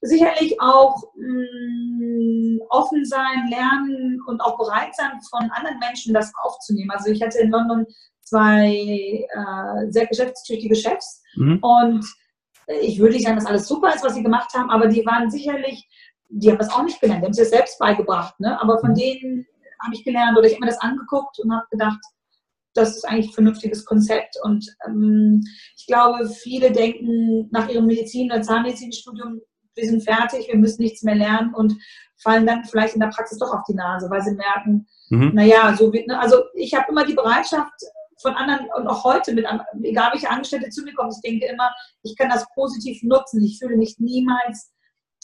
sicherlich 0.00 0.60
auch 0.60 1.02
mh, 1.16 1.42
mm, 1.42 2.60
offen 2.70 3.04
sein, 3.04 3.48
lernen 3.50 4.20
und 4.26 4.40
auch 4.40 4.56
bereit 4.58 4.94
sein, 4.94 5.10
von 5.28 5.50
anderen 5.50 5.78
Menschen 5.78 6.14
das 6.14 6.32
aufzunehmen. 6.42 6.90
Also 6.90 7.10
ich 7.10 7.22
hatte 7.22 7.38
in 7.38 7.50
London 7.50 7.86
zwei 8.22 8.66
äh, 8.68 9.90
sehr 9.90 10.06
geschäftstüchtige 10.06 10.76
Chefs 10.76 11.22
mhm. 11.36 11.58
und 11.62 12.04
ich 12.82 12.98
würde 12.98 13.14
nicht 13.14 13.24
sagen, 13.24 13.36
dass 13.36 13.46
alles 13.46 13.66
super 13.66 13.94
ist, 13.94 14.04
was 14.04 14.14
sie 14.14 14.22
gemacht 14.22 14.52
haben, 14.54 14.70
aber 14.70 14.88
die 14.88 15.04
waren 15.06 15.30
sicherlich, 15.30 15.88
die 16.28 16.50
haben 16.50 16.58
das 16.58 16.70
auch 16.70 16.82
nicht 16.82 17.00
gelernt, 17.00 17.22
die 17.22 17.24
haben 17.24 17.32
es 17.32 17.38
ja 17.38 17.44
selbst 17.46 17.78
beigebracht, 17.78 18.38
ne? 18.38 18.60
aber 18.60 18.78
von 18.78 18.90
mhm. 18.90 18.96
denen 18.96 19.46
habe 19.82 19.94
ich 19.94 20.04
gelernt 20.04 20.36
oder 20.36 20.46
ich 20.46 20.54
habe 20.54 20.64
mir 20.64 20.70
das 20.70 20.80
angeguckt 20.80 21.38
und 21.38 21.52
habe 21.52 21.66
gedacht, 21.70 22.00
das 22.78 22.96
ist 22.96 23.04
eigentlich 23.04 23.28
ein 23.28 23.34
vernünftiges 23.34 23.84
Konzept. 23.84 24.36
Und 24.42 24.66
ähm, 24.86 25.42
ich 25.76 25.86
glaube, 25.86 26.28
viele 26.28 26.72
denken 26.72 27.48
nach 27.50 27.68
ihrem 27.68 27.86
Medizin- 27.86 28.30
oder 28.30 28.42
Zahnmedizinstudium, 28.42 29.40
wir 29.74 29.88
sind 29.88 30.02
fertig, 30.02 30.48
wir 30.48 30.56
müssen 30.56 30.82
nichts 30.82 31.02
mehr 31.02 31.14
lernen 31.14 31.54
und 31.54 31.74
fallen 32.22 32.46
dann 32.46 32.64
vielleicht 32.64 32.94
in 32.94 33.00
der 33.00 33.08
Praxis 33.08 33.38
doch 33.38 33.52
auf 33.52 33.62
die 33.68 33.74
Nase, 33.74 34.10
weil 34.10 34.22
sie 34.22 34.34
merken, 34.34 34.86
mhm. 35.10 35.30
naja, 35.34 35.74
so 35.76 35.92
wird, 35.92 36.08
ne? 36.08 36.18
also 36.18 36.42
ich 36.54 36.74
habe 36.74 36.86
immer 36.90 37.04
die 37.04 37.14
Bereitschaft 37.14 37.72
von 38.20 38.34
anderen 38.34 38.66
und 38.76 38.88
auch 38.88 39.04
heute 39.04 39.32
mit, 39.32 39.46
egal 39.84 40.12
welche 40.12 40.28
Angestellte 40.28 40.70
zu 40.70 40.82
mir 40.82 40.94
kommen, 40.94 41.12
ich 41.12 41.20
denke 41.20 41.46
immer, 41.46 41.70
ich 42.02 42.16
kann 42.16 42.28
das 42.28 42.44
positiv 42.54 43.00
nutzen. 43.02 43.42
Ich 43.44 43.58
fühle 43.58 43.76
mich 43.76 43.96
niemals 43.98 44.72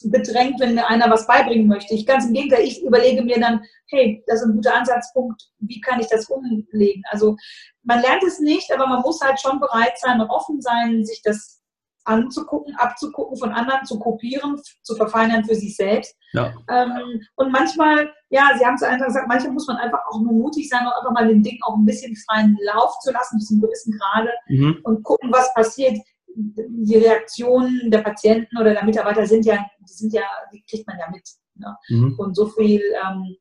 bedrängt, 0.03 0.61
wenn 0.61 0.75
mir 0.75 0.89
einer 0.89 1.11
was 1.11 1.27
beibringen 1.27 1.67
möchte. 1.67 1.95
Ich 1.95 2.07
ganz 2.07 2.27
im 2.27 2.35
Gegenteil, 2.35 2.65
ich 2.65 2.83
überlege 2.83 3.23
mir 3.23 3.41
dann, 3.41 3.63
hey, 3.89 4.23
das 4.27 4.41
ist 4.41 4.47
ein 4.47 4.57
guter 4.57 4.75
Ansatzpunkt, 4.75 5.43
wie 5.59 5.81
kann 5.81 6.01
ich 6.01 6.09
das 6.09 6.29
umlegen? 6.29 7.03
Also 7.11 7.37
man 7.83 8.01
lernt 8.01 8.23
es 8.25 8.41
nicht, 8.41 8.73
aber 8.73 8.87
man 8.87 9.03
muss 9.03 9.21
halt 9.21 9.41
schon 9.41 9.61
bereit 9.61 9.99
sein 9.99 10.21
und 10.21 10.31
offen 10.31 10.61
sein, 10.61 11.05
sich 11.05 11.23
das 11.23 11.61
anzugucken, 12.05 12.75
abzugucken, 12.77 13.37
von 13.37 13.53
anderen 13.53 13.85
zu 13.87 13.99
kopieren, 13.99 14.61
zu 14.83 14.95
verfeinern 14.95 15.45
für 15.45 15.55
sich 15.55 15.75
selbst. 15.75 16.15
Ja. 16.33 16.53
Ähm, 16.69 17.23
und 17.37 17.51
manchmal, 17.51 18.11
ja, 18.29 18.51
Sie 18.59 18.65
haben 18.65 18.75
es 18.75 18.83
einfach 18.83 19.07
gesagt, 19.07 19.29
manchmal 19.29 19.53
muss 19.53 19.67
man 19.67 19.79
einfach 19.79 20.01
auch 20.11 20.21
nur 20.21 20.33
mutig 20.33 20.69
sein 20.69 20.87
und 20.87 20.93
einfach 20.93 21.13
mal 21.13 21.29
den 21.29 21.43
Ding 21.43 21.59
auch 21.63 21.77
ein 21.77 21.87
bisschen 21.87 22.15
freien 22.29 22.59
Lauf 22.63 22.99
zu 23.01 23.11
lassen, 23.11 23.39
bis 23.39 23.47
zu 23.47 23.55
einem 23.55 23.63
gewissen 23.63 23.99
Grade 23.99 24.31
mhm. 24.49 24.81
und 24.85 25.03
gucken, 25.03 25.33
was 25.33 25.53
passiert. 25.55 25.99
Die 26.37 26.97
Reaktionen 26.97 27.91
der 27.91 28.03
Patienten 28.03 28.59
oder 28.59 28.73
der 28.73 28.85
Mitarbeiter 28.85 29.27
sind 29.27 29.45
ja, 29.47 29.65
die 29.81 29.93
sind 29.93 30.13
ja, 30.13 30.25
die 30.53 30.63
kriegt 30.69 30.87
man 30.87 30.99
ja 30.99 31.11
mit. 31.11 31.29
Ne? 31.55 31.77
Mhm. 31.89 32.15
Und 32.19 32.35
so 32.35 32.47
viel, 32.47 32.83
ähm, 33.05 33.37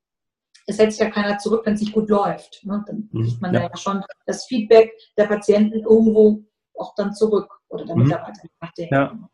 es 0.68 0.78
setzt 0.78 1.00
ja 1.00 1.10
keiner 1.10 1.38
zurück, 1.38 1.64
wenn 1.66 1.74
es 1.74 1.82
nicht 1.82 1.94
gut 1.94 2.10
läuft. 2.10 2.62
Ne? 2.64 2.84
Dann 2.88 3.10
mhm. 3.12 3.24
kriegt 3.24 3.42
man 3.42 3.54
ja. 3.54 3.62
ja 3.62 3.78
schon 3.78 4.04
das 4.26 4.46
Feedback 4.46 4.92
der 5.18 5.26
Patienten 5.26 5.80
irgendwo 5.80 6.44
auch 6.76 6.94
dann 6.96 7.14
zurück 7.14 7.52
oder 7.70 7.86
der 7.86 7.96
mhm. 7.96 8.04
Mitarbeiter. 8.04 8.42
Mhm. 8.80 8.88
Ja. 8.92 9.30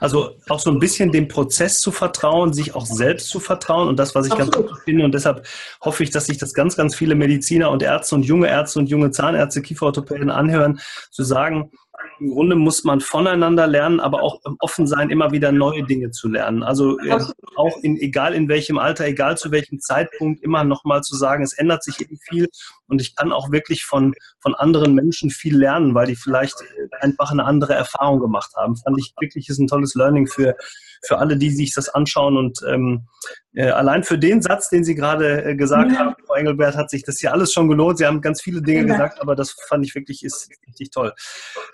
Also 0.00 0.36
auch 0.48 0.58
so 0.58 0.70
ein 0.70 0.78
bisschen 0.78 1.12
dem 1.12 1.28
Prozess 1.28 1.80
zu 1.80 1.92
vertrauen, 1.92 2.52
sich 2.52 2.74
auch 2.74 2.86
selbst 2.86 3.28
zu 3.28 3.40
vertrauen 3.40 3.88
und 3.88 3.98
das, 3.98 4.14
was 4.14 4.26
ich 4.26 4.32
Absolut. 4.32 4.54
ganz 4.54 4.66
gut 4.68 4.78
finde. 4.84 5.04
Und 5.04 5.14
deshalb 5.14 5.46
hoffe 5.82 6.02
ich, 6.02 6.10
dass 6.10 6.26
sich 6.26 6.38
das 6.38 6.54
ganz, 6.54 6.76
ganz 6.76 6.94
viele 6.94 7.14
Mediziner 7.14 7.70
und 7.70 7.82
Ärzte 7.82 8.14
und 8.14 8.22
junge 8.24 8.48
Ärzte 8.48 8.78
und 8.78 8.88
junge 8.88 9.10
Zahnärzte, 9.10 9.62
Kieferorthopäden 9.62 10.30
anhören, 10.30 10.80
zu 11.10 11.22
sagen, 11.22 11.70
im 12.18 12.30
Grunde 12.30 12.56
muss 12.56 12.84
man 12.84 13.00
voneinander 13.00 13.66
lernen, 13.66 14.00
aber 14.00 14.22
auch 14.22 14.40
offen 14.58 14.86
sein, 14.86 15.10
immer 15.10 15.32
wieder 15.32 15.52
neue 15.52 15.84
Dinge 15.84 16.10
zu 16.10 16.28
lernen. 16.28 16.62
Also 16.62 16.98
äh, 16.98 17.18
auch 17.56 17.76
in, 17.82 17.96
egal 17.96 18.34
in 18.34 18.48
welchem 18.48 18.78
Alter, 18.78 19.06
egal 19.06 19.38
zu 19.38 19.50
welchem 19.50 19.80
Zeitpunkt, 19.80 20.42
immer 20.42 20.64
nochmal 20.64 21.02
zu 21.02 21.16
sagen, 21.16 21.42
es 21.42 21.52
ändert 21.52 21.82
sich 21.82 22.00
eben 22.00 22.18
viel 22.18 22.48
und 22.88 23.00
ich 23.00 23.16
kann 23.16 23.32
auch 23.32 23.50
wirklich 23.50 23.84
von, 23.84 24.14
von 24.40 24.54
anderen 24.54 24.94
Menschen 24.94 25.30
viel 25.30 25.56
lernen, 25.56 25.94
weil 25.94 26.06
die 26.06 26.16
vielleicht 26.16 26.56
einfach 27.00 27.30
eine 27.30 27.44
andere 27.44 27.74
Erfahrung 27.74 28.20
gemacht 28.20 28.52
haben. 28.56 28.76
Fand 28.76 28.98
ich 28.98 29.14
wirklich 29.20 29.48
ist 29.48 29.58
ein 29.58 29.66
tolles 29.66 29.94
Learning 29.94 30.26
für, 30.26 30.56
für 31.02 31.18
alle, 31.18 31.36
die 31.36 31.50
sich 31.50 31.74
das 31.74 31.88
anschauen. 31.88 32.36
Und 32.36 32.60
ähm, 32.68 33.06
äh, 33.54 33.70
allein 33.70 34.04
für 34.04 34.18
den 34.18 34.42
Satz, 34.42 34.68
den 34.68 34.84
Sie 34.84 34.94
gerade 34.94 35.44
äh, 35.44 35.56
gesagt 35.56 35.92
ja. 35.92 35.98
haben, 35.98 36.14
Frau 36.26 36.34
Engelbert, 36.34 36.76
hat 36.76 36.90
sich 36.90 37.04
das 37.04 37.18
hier 37.18 37.32
alles 37.32 37.52
schon 37.52 37.68
gelohnt. 37.68 37.98
Sie 37.98 38.06
haben 38.06 38.20
ganz 38.20 38.42
viele 38.42 38.62
Dinge 38.62 38.86
gesagt, 38.86 39.20
aber 39.20 39.34
das 39.34 39.56
fand 39.68 39.84
ich 39.84 39.94
wirklich 39.94 40.24
ist 40.24 40.50
richtig 40.66 40.90
toll. 40.90 41.12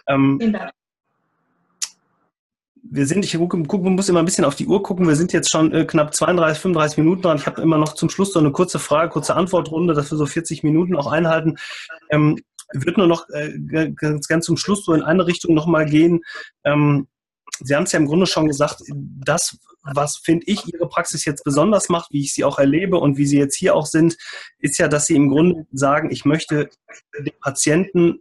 Ähm, 0.06 0.38
wir 2.90 3.06
sind, 3.06 3.24
ich 3.24 3.36
gucke, 3.36 3.60
guck, 3.64 3.82
man 3.82 3.94
muss 3.94 4.08
immer 4.08 4.20
ein 4.20 4.24
bisschen 4.24 4.44
auf 4.44 4.54
die 4.54 4.66
Uhr 4.66 4.82
gucken. 4.82 5.08
Wir 5.08 5.16
sind 5.16 5.32
jetzt 5.32 5.50
schon 5.50 5.72
äh, 5.72 5.84
knapp 5.84 6.14
32, 6.14 6.60
35 6.60 6.98
Minuten 6.98 7.22
dran. 7.22 7.36
Ich 7.36 7.46
habe 7.46 7.60
immer 7.62 7.78
noch 7.78 7.94
zum 7.94 8.10
Schluss 8.10 8.32
so 8.32 8.38
eine 8.38 8.52
kurze 8.52 8.78
Frage, 8.78 9.10
kurze 9.10 9.34
Antwortrunde, 9.34 9.94
dass 9.94 10.10
wir 10.10 10.18
so 10.18 10.26
40 10.26 10.62
Minuten 10.62 10.96
auch 10.96 11.10
einhalten. 11.10 11.56
Ähm, 12.10 12.38
würde 12.72 13.00
nur 13.00 13.08
noch 13.08 13.28
äh, 13.30 13.52
ganz, 13.94 14.28
ganz 14.28 14.46
zum 14.46 14.56
Schluss 14.56 14.84
so 14.84 14.92
in 14.92 15.02
eine 15.02 15.26
Richtung 15.26 15.54
nochmal 15.54 15.86
gehen. 15.86 16.20
Ähm, 16.64 17.06
Sie 17.62 17.74
haben 17.74 17.84
es 17.84 17.92
ja 17.92 17.98
im 17.98 18.06
Grunde 18.06 18.26
schon 18.26 18.46
gesagt, 18.46 18.82
das, 19.24 19.58
was 19.82 20.16
finde 20.16 20.46
ich 20.46 20.66
Ihre 20.72 20.88
Praxis 20.88 21.24
jetzt 21.24 21.44
besonders 21.44 21.88
macht, 21.88 22.12
wie 22.12 22.22
ich 22.22 22.34
sie 22.34 22.44
auch 22.44 22.58
erlebe 22.58 22.98
und 22.98 23.16
wie 23.16 23.26
Sie 23.26 23.38
jetzt 23.38 23.56
hier 23.56 23.74
auch 23.74 23.86
sind, 23.86 24.16
ist 24.58 24.78
ja, 24.78 24.88
dass 24.88 25.06
Sie 25.06 25.16
im 25.16 25.28
Grunde 25.28 25.66
sagen, 25.72 26.10
ich 26.10 26.24
möchte 26.24 26.68
den 27.18 27.38
Patienten 27.40 28.20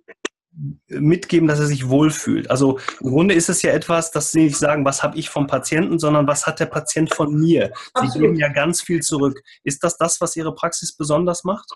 mitgeben, 0.87 1.47
dass 1.47 1.59
er 1.59 1.65
sich 1.65 1.89
wohlfühlt. 1.89 2.49
Also 2.49 2.79
im 3.01 3.09
Grunde 3.09 3.35
ist 3.35 3.49
es 3.49 3.61
ja 3.61 3.71
etwas, 3.71 4.11
dass 4.11 4.31
Sie 4.31 4.43
nicht 4.43 4.57
sagen, 4.57 4.85
was 4.85 5.03
habe 5.03 5.17
ich 5.17 5.29
vom 5.29 5.47
Patienten, 5.47 5.99
sondern 5.99 6.27
was 6.27 6.45
hat 6.45 6.59
der 6.59 6.67
Patient 6.67 7.13
von 7.13 7.33
mir. 7.33 7.71
Absolut. 7.93 8.13
Sie 8.13 8.19
geben 8.19 8.35
ja 8.37 8.47
ganz 8.49 8.81
viel 8.81 9.01
zurück. 9.01 9.41
Ist 9.63 9.83
das 9.83 9.97
das, 9.97 10.21
was 10.21 10.35
Ihre 10.35 10.55
Praxis 10.55 10.95
besonders 10.95 11.43
macht? 11.43 11.69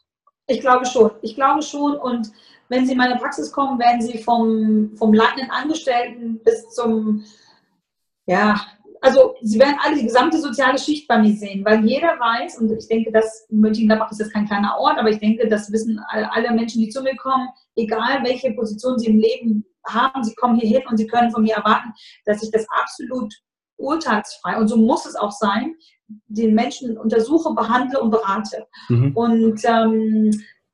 Ich 0.47 0.61
glaube 0.61 0.85
schon. 0.85 1.11
Ich 1.21 1.35
glaube 1.35 1.61
schon. 1.61 1.97
Und 1.97 2.31
wenn 2.69 2.85
Sie 2.85 2.93
in 2.93 2.97
meine 2.97 3.17
Praxis 3.17 3.51
kommen, 3.51 3.79
werden 3.79 4.01
Sie 4.01 4.23
vom, 4.23 4.91
vom 4.95 5.13
leitenden 5.13 5.51
Angestellten 5.51 6.39
bis 6.43 6.69
zum 6.69 7.25
ja, 8.29 8.61
also 9.01 9.35
Sie 9.41 9.59
werden 9.59 9.77
alle 9.83 9.95
die 9.95 10.03
gesamte 10.03 10.39
soziale 10.39 10.77
Schicht 10.77 11.07
bei 11.07 11.17
mir 11.17 11.33
sehen, 11.33 11.63
weil 11.65 11.85
jeder 11.85 12.19
weiß, 12.19 12.59
und 12.59 12.71
ich 12.71 12.87
denke, 12.87 13.11
dass 13.11 13.47
Mönchengladbach 13.49 14.11
ist 14.11 14.19
jetzt 14.19 14.33
kein 14.33 14.47
kleiner 14.47 14.77
Ort, 14.77 14.97
aber 14.97 15.09
ich 15.09 15.19
denke, 15.19 15.47
das 15.47 15.71
wissen 15.71 15.99
alle 16.09 16.51
Menschen, 16.53 16.81
die 16.81 16.89
zu 16.89 17.01
mir 17.01 17.15
kommen, 17.15 17.47
egal 17.75 18.23
welche 18.23 18.51
Position 18.53 18.99
sie 18.99 19.07
im 19.07 19.19
Leben 19.19 19.65
haben, 19.87 20.23
sie 20.23 20.35
kommen 20.35 20.59
hier 20.59 20.69
hin 20.69 20.87
und 20.89 20.97
sie 20.97 21.07
können 21.07 21.31
von 21.31 21.43
mir 21.43 21.55
erwarten, 21.55 21.93
dass 22.25 22.43
ich 22.43 22.51
das 22.51 22.65
absolut 22.81 23.33
urteilsfrei, 23.77 24.57
und 24.57 24.67
so 24.67 24.77
muss 24.77 25.05
es 25.05 25.15
auch 25.15 25.31
sein, 25.31 25.73
den 26.27 26.53
Menschen 26.53 26.97
untersuche, 26.97 27.53
behandle 27.53 27.99
und 27.99 28.11
berate. 28.11 28.67
Mhm. 28.89 29.15
Und 29.15 29.61
ähm, 29.63 30.31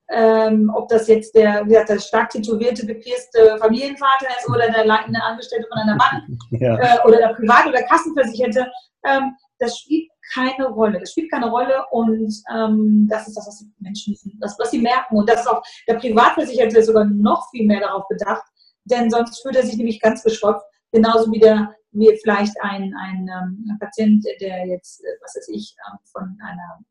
ähm, 0.08 0.70
ob 0.74 0.88
das 0.88 1.08
jetzt 1.08 1.34
der, 1.34 1.64
wie 1.64 1.70
gesagt, 1.70 1.88
der 1.88 1.98
stark 1.98 2.30
titulierte, 2.30 2.86
bepierste 2.86 3.58
Familienvater 3.58 4.28
ist 4.38 4.48
oder 4.48 4.70
der 4.70 4.86
leitende 4.86 5.20
Angestellte 5.22 5.66
von 5.68 5.78
einer 5.78 5.96
Bank 5.96 6.24
ja. 6.50 6.76
äh, 6.78 7.06
oder 7.06 7.18
der 7.18 7.34
Privat- 7.34 7.66
oder 7.66 7.82
Kassenversicherte, 7.82 8.70
ähm, 9.04 9.36
das 9.58 9.78
spielt 9.78 10.08
keine 10.34 10.66
Rolle. 10.66 11.00
Das 11.00 11.12
spielt 11.12 11.30
keine 11.30 11.50
Rolle 11.50 11.84
und 11.90 12.32
ähm, 12.54 13.06
das 13.10 13.28
ist 13.28 13.36
das, 13.36 13.46
was 13.46 13.58
die 13.58 13.72
Menschen, 13.78 14.16
das, 14.40 14.56
was 14.58 14.70
sie 14.70 14.80
merken. 14.80 15.16
Und 15.16 15.28
das 15.28 15.40
ist 15.40 15.46
auch 15.46 15.62
der 15.88 15.94
Privatversicherte 15.94 16.82
sogar 16.82 17.04
noch 17.04 17.48
viel 17.50 17.66
mehr 17.66 17.80
darauf 17.80 18.06
bedacht, 18.08 18.44
denn 18.84 19.10
sonst 19.10 19.40
fühlt 19.42 19.56
er 19.56 19.64
sich 19.64 19.76
nämlich 19.76 20.00
ganz 20.00 20.22
geschrotzt, 20.22 20.64
genauso 20.92 21.30
wie 21.32 21.38
der 21.40 21.74
wie 21.96 22.18
vielleicht 22.22 22.54
ein, 22.60 22.94
ein, 22.94 23.28
ein 23.28 23.64
ähm, 23.70 23.78
Patient, 23.80 24.24
der 24.40 24.66
jetzt, 24.66 25.00
äh, 25.00 25.16
was 25.22 25.34
weiß 25.36 25.48
ich, 25.48 25.74
ähm, 25.88 25.98
von 26.12 26.38
einer 26.42 26.84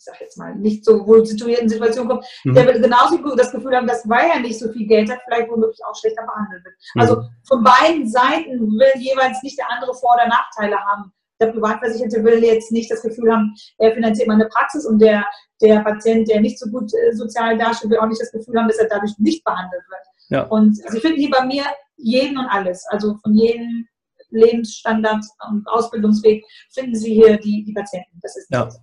ich 0.00 0.04
sag 0.04 0.18
jetzt 0.18 0.38
mal, 0.38 0.54
nicht 0.54 0.82
so 0.82 1.06
wohl 1.06 1.26
situierten 1.26 1.68
Situation 1.68 2.08
kommt, 2.08 2.24
mhm. 2.44 2.54
der 2.54 2.64
wird 2.66 2.82
genauso 2.82 3.18
das 3.36 3.52
Gefühl 3.52 3.76
haben, 3.76 3.86
dass 3.86 4.08
weil 4.08 4.30
er 4.30 4.40
nicht 4.40 4.58
so 4.58 4.72
viel 4.72 4.86
Geld 4.86 5.10
hat, 5.10 5.20
vielleicht 5.26 5.50
womöglich 5.50 5.78
auch 5.84 5.94
schlechter 5.94 6.24
behandelt 6.24 6.64
wird. 6.64 6.74
Mhm. 6.94 7.00
Also 7.02 7.22
von 7.46 7.62
beiden 7.62 8.08
Seiten 8.08 8.58
will 8.78 8.92
jeweils 8.96 9.42
nicht 9.42 9.58
der 9.58 9.70
andere 9.70 9.92
Vor- 9.92 10.14
oder 10.14 10.26
Nachteile 10.26 10.78
haben. 10.78 11.12
Der 11.38 11.48
Privatversicherte 11.48 12.24
will 12.24 12.42
jetzt 12.42 12.72
nicht 12.72 12.90
das 12.90 13.02
Gefühl 13.02 13.30
haben, 13.30 13.54
er 13.76 13.92
finanziert 13.92 14.26
meine 14.26 14.46
Praxis 14.46 14.86
und 14.86 15.00
der, 15.00 15.22
der 15.60 15.80
Patient, 15.80 16.26
der 16.30 16.40
nicht 16.40 16.58
so 16.58 16.70
gut 16.70 16.90
äh, 16.94 17.14
sozial 17.14 17.58
dasteht, 17.58 17.90
will 17.90 17.98
auch 17.98 18.06
nicht 18.06 18.22
das 18.22 18.32
Gefühl 18.32 18.58
haben, 18.58 18.68
dass 18.68 18.78
er 18.78 18.88
dadurch 18.88 19.12
nicht 19.18 19.44
behandelt 19.44 19.82
wird. 19.86 20.00
Ja. 20.30 20.42
Und 20.44 20.76
Sie 20.76 21.00
finden 21.00 21.18
hier 21.20 21.30
bei 21.30 21.44
mir 21.44 21.64
jeden 21.96 22.38
und 22.38 22.46
alles. 22.46 22.86
Also 22.88 23.16
von 23.22 23.34
jedem 23.34 23.86
Lebensstandard 24.30 25.24
und 25.50 25.68
Ausbildungsweg 25.68 26.42
finden 26.70 26.94
Sie 26.94 27.12
hier 27.14 27.36
die, 27.36 27.64
die 27.64 27.72
Patienten. 27.74 28.18
Das 28.22 28.36
ist 28.36 28.50
ja. 28.50 28.64
Das. 28.64 28.80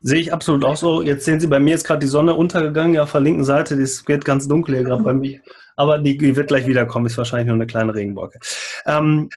Sehe 0.00 0.20
ich 0.20 0.32
absolut 0.32 0.64
auch 0.64 0.76
so. 0.76 1.02
Jetzt 1.02 1.24
sehen 1.24 1.40
Sie, 1.40 1.46
bei 1.46 1.60
mir 1.60 1.74
ist 1.74 1.86
gerade 1.86 2.00
die 2.00 2.06
Sonne 2.06 2.34
untergegangen, 2.34 2.94
ja, 2.94 3.02
auf 3.02 3.12
der 3.12 3.20
linken 3.20 3.44
Seite, 3.44 3.76
das 3.76 4.06
wird 4.08 4.24
ganz 4.24 4.48
dunkel 4.48 4.76
hier 4.76 4.84
gerade 4.84 5.02
bei 5.02 5.12
mir. 5.12 5.40
Aber 5.76 5.98
die, 5.98 6.16
die, 6.16 6.36
wird 6.36 6.48
gleich 6.48 6.66
wiederkommen, 6.66 7.06
ist 7.06 7.18
wahrscheinlich 7.18 7.46
nur 7.46 7.54
eine 7.54 7.66
kleine 7.66 7.94
Regenwolke. 7.94 8.38
Ähm, 8.86 9.30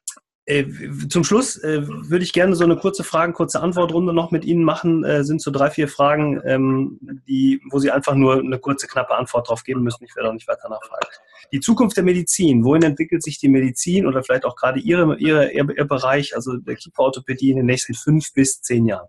äh, 0.45 0.65
zum 1.07 1.23
Schluss 1.23 1.55
äh, 1.63 1.87
würde 1.87 2.25
ich 2.25 2.33
gerne 2.33 2.55
so 2.55 2.65
eine 2.65 2.75
kurze 2.75 3.05
Fragen, 3.05 3.31
kurze 3.31 3.61
Antwortrunde 3.61 4.13
noch 4.13 4.31
mit 4.31 4.43
Ihnen 4.43 4.63
machen. 4.63 5.05
Äh, 5.05 5.23
sind 5.23 5.41
so 5.41 5.51
drei, 5.51 5.69
vier 5.69 5.87
Fragen, 5.87 6.41
ähm, 6.43 6.99
die, 7.27 7.61
wo 7.71 7.79
Sie 7.79 7.91
einfach 7.91 8.15
nur 8.15 8.39
eine 8.39 8.59
kurze, 8.59 8.87
knappe 8.87 9.15
Antwort 9.15 9.47
drauf 9.47 9.63
geben 9.63 9.83
müssen. 9.83 10.03
Ich 10.03 10.15
werde 10.17 10.29
auch 10.29 10.33
nicht 10.33 10.47
weiter 10.47 10.67
nachfragen. 10.67 11.07
Die 11.53 11.61
Zukunft 11.61 11.95
der 11.95 12.03
Medizin. 12.03 12.65
Wohin 12.65 12.83
entwickelt 12.83 13.23
sich 13.23 13.39
die 13.39 13.47
Medizin 13.47 14.05
oder 14.05 14.21
vielleicht 14.21 14.43
auch 14.43 14.57
gerade 14.57 14.79
Ihre, 14.79 15.15
Ihre, 15.17 15.49
Ihr, 15.51 15.65
Ihr 15.77 15.85
Bereich, 15.85 16.35
also 16.35 16.57
der 16.57 16.75
Kieferorthopädie 16.75 17.51
in 17.51 17.57
den 17.57 17.65
nächsten 17.67 17.93
fünf 17.93 18.33
bis 18.33 18.61
zehn 18.61 18.85
Jahren? 18.85 19.07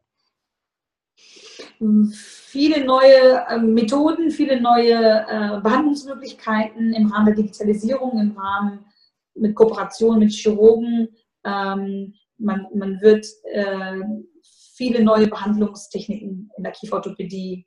Viele 2.13 2.85
neue 2.85 3.45
äh, 3.49 3.59
Methoden, 3.59 4.31
viele 4.31 4.61
neue 4.61 4.95
äh, 4.95 5.61
Behandlungsmöglichkeiten 5.61 6.93
im 6.93 7.11
Rahmen 7.11 7.27
der 7.27 7.35
Digitalisierung, 7.35 8.21
im 8.21 8.37
Rahmen 8.37 8.85
mit 9.35 9.55
Kooperation 9.55 10.19
mit 10.19 10.33
Chirurgen. 10.33 11.09
Ähm, 11.45 12.15
man, 12.39 12.67
man 12.75 13.01
wird 13.01 13.27
äh, 13.53 14.01
viele 14.75 15.03
neue 15.03 15.27
Behandlungstechniken 15.29 16.51
in 16.57 16.63
der 16.63 16.73
Kieferorthopädie 16.73 17.67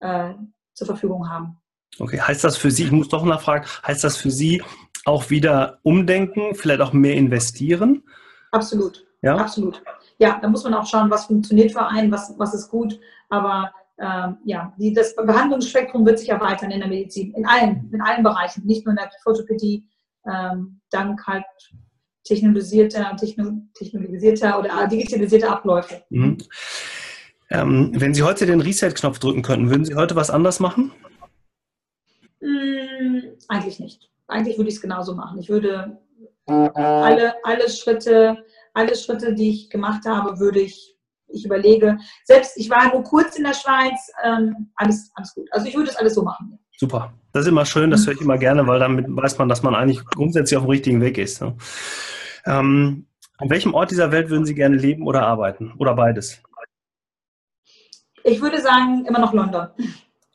äh, 0.00 0.34
zur 0.74 0.86
Verfügung 0.86 1.28
haben. 1.28 1.58
Okay, 1.98 2.20
heißt 2.20 2.44
das 2.44 2.56
für 2.56 2.70
Sie, 2.70 2.84
ich 2.84 2.90
muss 2.90 3.08
doch 3.08 3.24
nachfragen, 3.24 3.66
heißt 3.86 4.02
das 4.02 4.16
für 4.16 4.30
Sie 4.30 4.62
auch 5.04 5.30
wieder 5.30 5.78
umdenken, 5.82 6.54
vielleicht 6.54 6.80
auch 6.80 6.92
mehr 6.92 7.14
investieren? 7.14 8.02
Absolut. 8.50 9.06
Ja? 9.20 9.36
Absolut. 9.36 9.82
Ja, 10.18 10.38
da 10.40 10.48
muss 10.48 10.64
man 10.64 10.74
auch 10.74 10.86
schauen, 10.86 11.10
was 11.10 11.26
funktioniert 11.26 11.72
für 11.72 11.86
einen, 11.86 12.10
was, 12.10 12.34
was 12.38 12.54
ist 12.54 12.68
gut. 12.68 12.98
Aber 13.32 13.72
ähm, 13.98 14.36
ja, 14.44 14.74
die, 14.78 14.92
das 14.92 15.16
Behandlungsspektrum 15.16 16.04
wird 16.04 16.18
sich 16.18 16.28
erweitern 16.28 16.70
in 16.70 16.80
der 16.80 16.88
Medizin, 16.88 17.32
in 17.32 17.46
allen, 17.46 17.88
in 17.90 18.02
allen 18.02 18.22
Bereichen, 18.22 18.66
nicht 18.66 18.84
nur 18.84 18.92
in 18.92 18.96
der 18.96 19.10
Orthopädie, 19.24 19.88
ähm, 20.30 20.80
dank 20.90 21.26
halt 21.26 21.44
technologisierter, 22.24 23.16
technologisierter 23.16 24.58
oder 24.58 24.86
digitalisierter 24.86 25.50
Abläufe. 25.50 26.02
Mhm. 26.10 26.38
Ähm, 27.48 27.90
wenn 27.94 28.12
Sie 28.12 28.22
heute 28.22 28.44
den 28.44 28.60
Reset-Knopf 28.60 29.18
drücken 29.18 29.42
könnten, 29.42 29.70
würden 29.70 29.86
Sie 29.86 29.94
heute 29.94 30.14
was 30.14 30.30
anders 30.30 30.60
machen? 30.60 30.92
Mm, 32.40 33.18
eigentlich 33.48 33.80
nicht. 33.80 34.10
Eigentlich 34.28 34.58
würde 34.58 34.68
ich 34.68 34.76
es 34.76 34.82
genauso 34.82 35.14
machen. 35.14 35.38
Ich 35.38 35.48
würde 35.48 35.98
alle, 36.46 37.34
alle 37.44 37.70
Schritte, 37.70 38.44
alle 38.74 38.94
Schritte, 38.94 39.34
die 39.34 39.50
ich 39.50 39.70
gemacht 39.70 40.04
habe, 40.06 40.38
würde 40.38 40.60
ich, 40.60 40.91
ich 41.32 41.44
überlege, 41.44 41.98
selbst 42.24 42.56
ich 42.56 42.70
war 42.70 42.92
nur 42.92 43.02
kurz 43.02 43.36
in 43.36 43.44
der 43.44 43.54
Schweiz, 43.54 44.10
ähm, 44.24 44.70
alles, 44.76 45.10
alles 45.14 45.34
gut. 45.34 45.48
Also 45.52 45.66
ich 45.66 45.74
würde 45.74 45.90
es 45.90 45.96
alles 45.96 46.14
so 46.14 46.22
machen. 46.22 46.58
Super. 46.76 47.12
Das 47.32 47.42
ist 47.42 47.48
immer 47.48 47.64
schön, 47.64 47.90
das 47.90 48.06
höre 48.06 48.14
ich 48.14 48.20
immer 48.20 48.38
gerne, 48.38 48.66
weil 48.66 48.78
damit 48.78 49.06
weiß 49.08 49.38
man, 49.38 49.48
dass 49.48 49.62
man 49.62 49.74
eigentlich 49.74 50.04
grundsätzlich 50.04 50.56
auf 50.56 50.64
dem 50.64 50.70
richtigen 50.70 51.00
Weg 51.00 51.16
ist. 51.16 51.40
Ne? 51.40 51.56
Ähm, 52.44 53.06
an 53.38 53.50
welchem 53.50 53.74
Ort 53.74 53.90
dieser 53.90 54.12
Welt 54.12 54.30
würden 54.30 54.44
Sie 54.44 54.54
gerne 54.54 54.76
leben 54.76 55.06
oder 55.06 55.22
arbeiten? 55.22 55.72
Oder 55.78 55.94
beides? 55.94 56.42
Ich 58.24 58.40
würde 58.40 58.60
sagen, 58.60 59.04
immer 59.06 59.18
noch 59.18 59.32
London. 59.32 59.68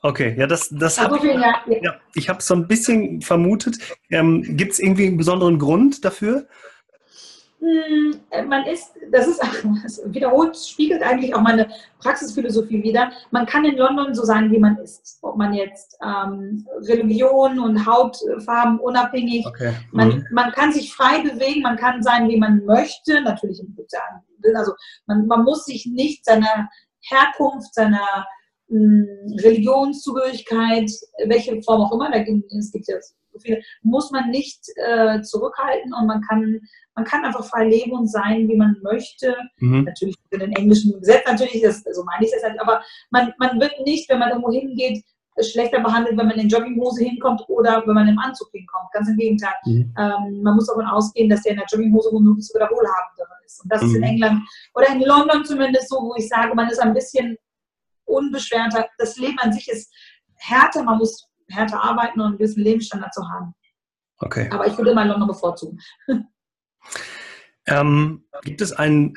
Okay, 0.01 0.35
ja, 0.37 0.45
das, 0.47 0.69
das 0.69 1.01
habe 1.01 1.17
ich, 1.17 1.23
ja, 1.23 1.55
ja. 1.81 1.95
ich 2.13 2.29
habe 2.29 2.41
so 2.41 2.53
ein 2.53 2.67
bisschen 2.67 3.21
vermutet. 3.21 3.77
Ähm, 4.09 4.43
Gibt 4.55 4.73
es 4.73 4.79
irgendwie 4.79 5.07
einen 5.07 5.17
besonderen 5.17 5.57
Grund 5.57 6.05
dafür? 6.05 6.47
Hm, 7.59 8.19
man 8.47 8.67
ist, 8.67 8.93
das 9.11 9.27
ist 9.27 9.41
das 9.83 10.01
wiederholt, 10.05 10.55
spiegelt 10.55 11.01
eigentlich 11.01 11.33
auch 11.33 11.41
meine 11.41 11.67
Praxisphilosophie 11.99 12.83
wieder. 12.83 13.11
Man 13.31 13.47
kann 13.47 13.65
in 13.65 13.77
London 13.77 14.13
so 14.13 14.23
sein, 14.23 14.51
wie 14.51 14.59
man 14.59 14.77
ist. 14.77 15.17
Ob 15.23 15.37
man 15.37 15.53
jetzt 15.53 15.97
ähm, 16.03 16.67
Religion 16.81 17.57
und 17.57 17.83
Hautfarben 17.85 18.79
unabhängig, 18.79 19.45
okay. 19.47 19.73
man, 19.91 20.09
mhm. 20.09 20.25
man 20.31 20.51
kann 20.51 20.71
sich 20.71 20.93
frei 20.93 21.23
bewegen, 21.23 21.63
man 21.63 21.77
kann 21.77 22.03
sein, 22.03 22.29
wie 22.29 22.37
man 22.37 22.63
möchte, 22.65 23.21
natürlich 23.21 23.59
im 23.59 23.73
sozialen 23.75 24.21
Also 24.55 24.73
man, 25.07 25.25
man 25.25 25.43
muss 25.43 25.65
sich 25.65 25.87
nicht 25.87 26.25
seiner 26.25 26.69
Herkunft, 27.01 27.73
seiner 27.73 28.27
Religionszugehörigkeit, 28.69 30.91
welche 31.25 31.59
Form 31.63 31.81
auch 31.81 31.93
immer, 31.93 32.11
da 32.11 32.19
gibt, 32.19 32.51
es 32.51 32.71
gibt 32.71 32.87
ja 32.87 32.97
viele, 33.39 33.61
muss 33.81 34.11
man 34.11 34.29
nicht 34.29 34.65
äh, 34.75 35.21
zurückhalten 35.21 35.93
und 35.93 36.07
man 36.07 36.21
kann, 36.21 36.61
man 36.95 37.05
kann 37.05 37.25
einfach 37.25 37.45
frei 37.45 37.67
leben 37.67 37.91
und 37.91 38.07
sein, 38.07 38.47
wie 38.47 38.55
man 38.55 38.75
möchte. 38.81 39.35
Mhm. 39.59 39.83
Natürlich 39.83 40.15
in 40.31 40.39
den 40.39 40.51
englischen 40.53 40.99
Gesetz, 40.99 41.25
natürlich, 41.25 41.61
das, 41.61 41.83
so 41.83 42.03
meine 42.03 42.25
ich 42.25 42.33
es 42.33 42.43
halt, 42.43 42.59
aber 42.59 42.81
man, 43.09 43.33
man 43.37 43.59
wird 43.59 43.73
nicht, 43.85 44.09
wenn 44.09 44.19
man 44.19 44.29
irgendwo 44.29 44.51
hingeht, 44.51 45.03
schlechter 45.43 45.79
behandelt, 45.79 46.17
wenn 46.17 46.27
man 46.27 46.37
in 46.37 46.49
Jogginghose 46.49 47.03
hinkommt 47.03 47.43
oder 47.47 47.83
wenn 47.85 47.93
man 47.93 48.07
im 48.07 48.17
Anzug 48.19 48.49
hinkommt. 48.51 48.91
Ganz 48.91 49.09
im 49.09 49.17
Gegenteil. 49.17 49.53
Mhm. 49.65 49.93
Ähm, 49.97 50.41
man 50.41 50.55
muss 50.55 50.67
davon 50.67 50.85
ausgehen, 50.85 51.29
dass 51.29 51.43
der 51.43 51.53
in 51.53 51.57
der 51.59 51.67
Jogginghose 51.71 52.09
womöglich 52.11 52.47
sogar 52.47 52.69
wohlhabender 52.69 53.27
ist. 53.45 53.63
Und 53.63 53.71
das 53.71 53.81
mhm. 53.81 53.87
ist 53.87 53.95
in 53.95 54.01
mhm. 54.01 54.07
England 54.07 54.49
oder 54.73 54.87
in 54.89 55.01
London 55.01 55.45
zumindest 55.45 55.89
so, 55.89 55.97
wo 55.97 56.15
ich 56.17 56.27
sage, 56.27 56.53
man 56.55 56.69
ist 56.69 56.79
ein 56.79 56.93
bisschen 56.93 57.37
unbeschwerter. 58.05 58.87
Das 58.97 59.17
Leben 59.17 59.37
an 59.39 59.53
sich 59.53 59.67
ist 59.69 59.93
härter, 60.35 60.83
man 60.83 60.97
muss 60.97 61.27
härter 61.49 61.83
arbeiten 61.83 62.19
und 62.19 62.27
einen 62.27 62.37
gewissen 62.37 62.63
Lebensstandard 62.63 63.13
zu 63.13 63.27
haben. 63.29 63.53
Okay. 64.19 64.49
Aber 64.51 64.67
ich 64.67 64.77
würde 64.77 64.93
mal 64.93 65.07
London 65.07 65.27
bevorzugen. 65.27 65.79
Ähm, 67.69 68.23
gibt 68.43 68.61
es 68.61 68.71
ein 68.71 69.13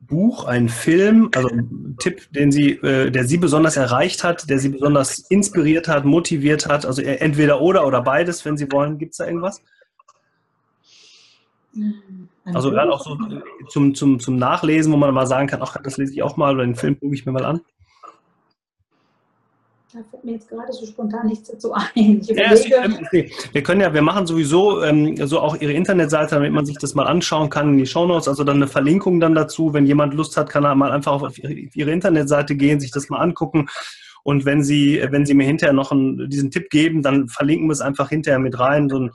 Buch, 0.00 0.44
einen 0.46 0.68
Film, 0.68 1.30
also 1.34 1.48
ein 1.48 1.96
Tipp, 2.00 2.32
den 2.32 2.50
Sie, 2.50 2.72
äh, 2.72 3.10
der 3.10 3.24
Sie 3.24 3.36
besonders 3.36 3.76
erreicht 3.76 4.24
hat, 4.24 4.48
der 4.48 4.58
Sie 4.58 4.70
besonders 4.70 5.18
inspiriert 5.30 5.88
hat, 5.88 6.04
motiviert 6.04 6.66
hat? 6.68 6.86
Also 6.86 7.02
entweder 7.02 7.60
oder 7.60 7.86
oder 7.86 8.02
beides, 8.02 8.44
wenn 8.44 8.56
Sie 8.56 8.70
wollen. 8.72 8.98
Gibt 8.98 9.12
es 9.12 9.18
da 9.18 9.26
irgendwas? 9.26 9.62
Hm, 11.74 12.28
also 12.46 12.70
gerade 12.70 12.92
auch 12.92 13.04
so 13.04 13.16
zum, 13.68 13.94
zum, 13.94 14.18
zum 14.18 14.36
Nachlesen, 14.36 14.92
wo 14.92 14.96
man 14.96 15.14
mal 15.14 15.26
sagen 15.26 15.46
kann, 15.46 15.62
ach, 15.62 15.76
das 15.82 15.98
lese 15.98 16.12
ich 16.12 16.22
auch 16.22 16.36
mal 16.36 16.54
oder 16.54 16.64
den 16.64 16.74
Film 16.74 16.98
gucke 16.98 17.14
ich 17.14 17.24
mir 17.24 17.32
mal 17.32 17.44
an. 17.44 17.60
Da 19.92 19.98
fällt 20.10 20.24
mir 20.24 20.32
jetzt 20.32 20.48
gerade 20.48 20.72
so 20.72 20.86
spontan 20.86 21.26
nichts 21.26 21.50
dazu 21.50 21.72
ein. 21.72 22.22
Ja, 22.22 22.52
wir 23.52 23.62
können 23.62 23.82
ja, 23.82 23.92
wir 23.92 24.00
machen 24.00 24.26
sowieso 24.26 24.82
ähm, 24.82 25.16
so 25.26 25.38
auch 25.38 25.54
Ihre 25.60 25.72
Internetseite, 25.74 26.36
damit 26.36 26.52
man 26.52 26.64
sich 26.64 26.78
das 26.78 26.94
mal 26.94 27.06
anschauen 27.06 27.50
kann 27.50 27.72
in 27.72 27.78
die 27.78 27.86
Shownotes, 27.86 28.26
also 28.26 28.42
dann 28.42 28.56
eine 28.56 28.68
Verlinkung 28.68 29.20
dann 29.20 29.34
dazu. 29.34 29.74
Wenn 29.74 29.86
jemand 29.86 30.14
Lust 30.14 30.36
hat, 30.38 30.48
kann 30.48 30.64
er 30.64 30.74
mal 30.74 30.92
einfach 30.92 31.20
auf 31.20 31.38
Ihre 31.38 31.90
Internetseite 31.90 32.56
gehen, 32.56 32.80
sich 32.80 32.90
das 32.90 33.10
mal 33.10 33.18
angucken 33.18 33.68
und 34.24 34.44
wenn 34.44 34.62
Sie, 34.62 35.02
wenn 35.10 35.26
Sie 35.26 35.34
mir 35.34 35.46
hinterher 35.46 35.72
noch 35.72 35.90
einen, 35.90 36.30
diesen 36.30 36.50
Tipp 36.50 36.70
geben, 36.70 37.02
dann 37.02 37.28
verlinken 37.28 37.68
wir 37.68 37.72
es 37.72 37.80
einfach 37.80 38.08
hinterher 38.08 38.38
mit 38.38 38.58
rein. 38.58 38.88
Dann 38.88 39.10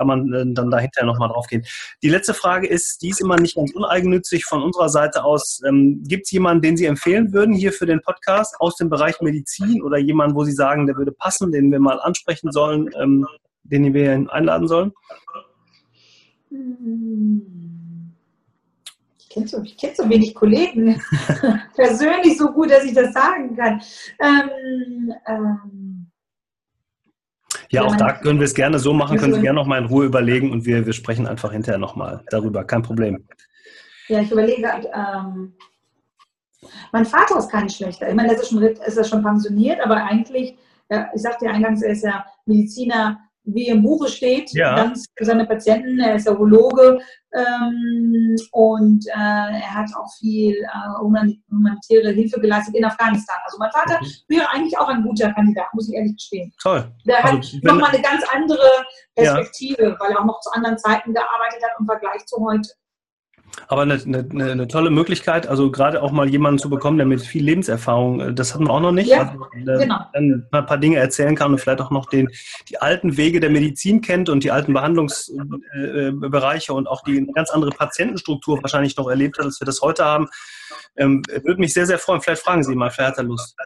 kann 0.00 0.06
man 0.06 0.32
äh, 0.32 0.46
dann 0.46 0.70
da 0.70 0.78
hinterher 0.78 1.06
nochmal 1.06 1.28
drauf 1.28 1.46
gehen. 1.46 1.62
Die 2.02 2.08
letzte 2.08 2.32
Frage 2.32 2.66
ist, 2.66 3.02
die 3.02 3.10
ist 3.10 3.20
immer 3.20 3.36
nicht 3.36 3.56
ganz 3.56 3.70
uneigennützig 3.74 4.46
von 4.46 4.62
unserer 4.62 4.88
Seite 4.88 5.24
aus. 5.24 5.60
Ähm, 5.68 6.02
Gibt 6.06 6.24
es 6.24 6.30
jemanden, 6.30 6.62
den 6.62 6.78
Sie 6.78 6.86
empfehlen 6.86 7.34
würden 7.34 7.54
hier 7.54 7.70
für 7.70 7.84
den 7.84 8.00
Podcast 8.00 8.56
aus 8.60 8.76
dem 8.76 8.88
Bereich 8.88 9.20
Medizin 9.20 9.82
oder 9.82 9.98
jemanden, 9.98 10.34
wo 10.36 10.44
Sie 10.44 10.52
sagen, 10.52 10.86
der 10.86 10.96
würde 10.96 11.12
passen, 11.12 11.52
den 11.52 11.70
wir 11.70 11.80
mal 11.80 12.00
ansprechen 12.00 12.50
sollen, 12.50 12.88
ähm, 12.98 13.26
den 13.64 13.92
wir 13.92 14.26
einladen 14.30 14.68
sollen? 14.68 14.92
Hm 16.48 17.60
kenne 19.30 19.46
so, 19.46 19.62
ich 19.62 19.76
kenn 19.76 19.94
so 19.94 20.08
wenig 20.10 20.34
Kollegen 20.34 21.00
persönlich 21.76 22.36
so 22.36 22.50
gut, 22.50 22.70
dass 22.70 22.84
ich 22.84 22.94
das 22.94 23.14
sagen 23.14 23.56
kann. 23.56 23.80
Ähm, 24.18 25.14
ähm, 25.26 25.89
ja, 27.70 27.82
auch 27.84 27.96
da 27.96 28.12
können 28.12 28.40
wir 28.40 28.46
es 28.46 28.54
gerne 28.54 28.78
so 28.78 28.92
machen, 28.92 29.16
können 29.18 29.34
Sie 29.34 29.40
gerne 29.40 29.58
noch 29.58 29.66
mal 29.66 29.78
in 29.78 29.86
Ruhe 29.86 30.04
überlegen 30.04 30.50
und 30.50 30.66
wir, 30.66 30.84
wir 30.84 30.92
sprechen 30.92 31.26
einfach 31.26 31.52
hinterher 31.52 31.78
nochmal 31.78 32.22
darüber, 32.30 32.64
kein 32.64 32.82
Problem. 32.82 33.24
Ja, 34.08 34.20
ich 34.20 34.30
überlege, 34.30 34.68
ähm, 34.92 35.54
mein 36.92 37.04
Vater 37.04 37.38
ist 37.38 37.50
kein 37.50 37.68
schlechter. 37.70 38.08
Ich 38.08 38.14
meine, 38.14 38.30
der 38.30 38.40
ist 38.40 38.50
schon, 38.50 38.62
ist 38.62 38.96
ja 38.96 39.04
schon 39.04 39.22
pensioniert, 39.22 39.80
aber 39.80 39.96
eigentlich, 40.04 40.56
ich 41.14 41.22
sagte 41.22 41.44
ja 41.44 41.52
eingangs, 41.52 41.82
er 41.82 41.92
ist 41.92 42.02
ja 42.02 42.24
Mediziner 42.46 43.20
wie 43.54 43.68
im 43.68 43.82
Buche 43.82 44.08
steht, 44.08 44.52
ja. 44.52 44.74
ganz 44.74 45.06
für 45.16 45.24
seine 45.24 45.46
Patienten. 45.46 45.98
Er 46.00 46.16
ist 46.16 46.28
Urologe 46.28 47.00
ähm, 47.32 48.36
und 48.52 49.06
äh, 49.08 49.12
er 49.12 49.74
hat 49.74 49.90
auch 49.96 50.10
viel 50.18 50.54
äh, 50.54 51.00
humanitäre 51.00 52.10
Hilfe 52.10 52.40
geleistet 52.40 52.74
in 52.74 52.84
Afghanistan. 52.84 53.36
Also 53.44 53.58
mein 53.58 53.70
Vater 53.70 53.96
okay. 54.00 54.10
wäre 54.28 54.50
eigentlich 54.50 54.76
auch 54.78 54.88
ein 54.88 55.02
guter 55.02 55.32
Kandidat, 55.32 55.66
muss 55.74 55.88
ich 55.88 55.94
ehrlich 55.94 56.16
gestehen. 56.16 56.52
Toll. 56.62 56.90
Der 57.06 57.24
also, 57.24 57.36
hat 57.36 57.62
nochmal 57.62 57.90
eine 57.90 58.02
ganz 58.02 58.24
andere 58.32 58.68
Perspektive, 59.14 59.82
ja. 59.82 59.96
weil 60.00 60.12
er 60.12 60.20
auch 60.20 60.24
noch 60.24 60.40
zu 60.40 60.50
anderen 60.52 60.78
Zeiten 60.78 61.12
gearbeitet 61.12 61.62
hat 61.62 61.72
im 61.78 61.86
Vergleich 61.86 62.26
zu 62.26 62.36
heute. 62.44 62.68
Aber 63.68 63.82
eine, 63.82 63.94
eine, 63.94 64.50
eine, 64.50 64.68
tolle 64.68 64.90
Möglichkeit, 64.90 65.46
also 65.46 65.70
gerade 65.70 66.02
auch 66.02 66.10
mal 66.10 66.28
jemanden 66.28 66.58
zu 66.58 66.68
bekommen, 66.68 66.98
der 66.98 67.06
mit 67.06 67.20
viel 67.20 67.44
Lebenserfahrung, 67.44 68.20
äh, 68.20 68.34
das 68.34 68.54
hatten 68.54 68.66
wir 68.66 68.72
auch 68.72 68.80
noch 68.80 68.92
nicht, 68.92 69.08
ja, 69.08 69.36
also, 69.66 69.80
genau. 69.80 69.98
dann 70.12 70.46
ein 70.50 70.66
paar 70.66 70.78
Dinge 70.78 70.96
erzählen 70.96 71.36
kann 71.36 71.52
und 71.52 71.58
vielleicht 71.58 71.80
auch 71.80 71.90
noch 71.90 72.06
den, 72.06 72.28
die 72.68 72.80
alten 72.80 73.16
Wege 73.16 73.40
der 73.40 73.50
Medizin 73.50 74.00
kennt 74.00 74.28
und 74.28 74.44
die 74.44 74.50
alten 74.50 74.72
Behandlungsbereiche 74.72 76.72
äh, 76.72 76.74
und 76.74 76.88
auch 76.88 77.02
die 77.02 77.26
ganz 77.34 77.50
andere 77.50 77.70
Patientenstruktur 77.70 78.62
wahrscheinlich 78.62 78.96
noch 78.96 79.08
erlebt 79.08 79.38
hat, 79.38 79.46
als 79.46 79.60
wir 79.60 79.66
das 79.66 79.80
heute 79.80 80.04
haben. 80.04 80.28
Ähm, 80.96 81.22
würde 81.44 81.60
mich 81.60 81.72
sehr, 81.72 81.86
sehr 81.86 81.98
freuen. 81.98 82.20
Vielleicht 82.20 82.42
fragen 82.42 82.64
Sie 82.64 82.74
mal, 82.74 82.90
vielleicht 82.90 83.12
hat 83.12 83.18
er 83.18 83.24
Lust. 83.24 83.56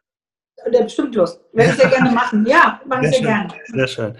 Der 0.72 0.82
bestimmt 0.82 1.14
Lust. 1.14 1.40
Werde 1.52 1.72
ich 1.72 1.76
sehr 1.76 1.90
gerne 1.90 2.10
machen. 2.10 2.46
Ja, 2.46 2.80
mache 2.86 3.06
ich 3.06 3.10
sehr, 3.10 3.18
sehr 3.18 3.28
gerne. 3.28 3.54
Sehr 3.66 3.86
schön. 3.86 4.16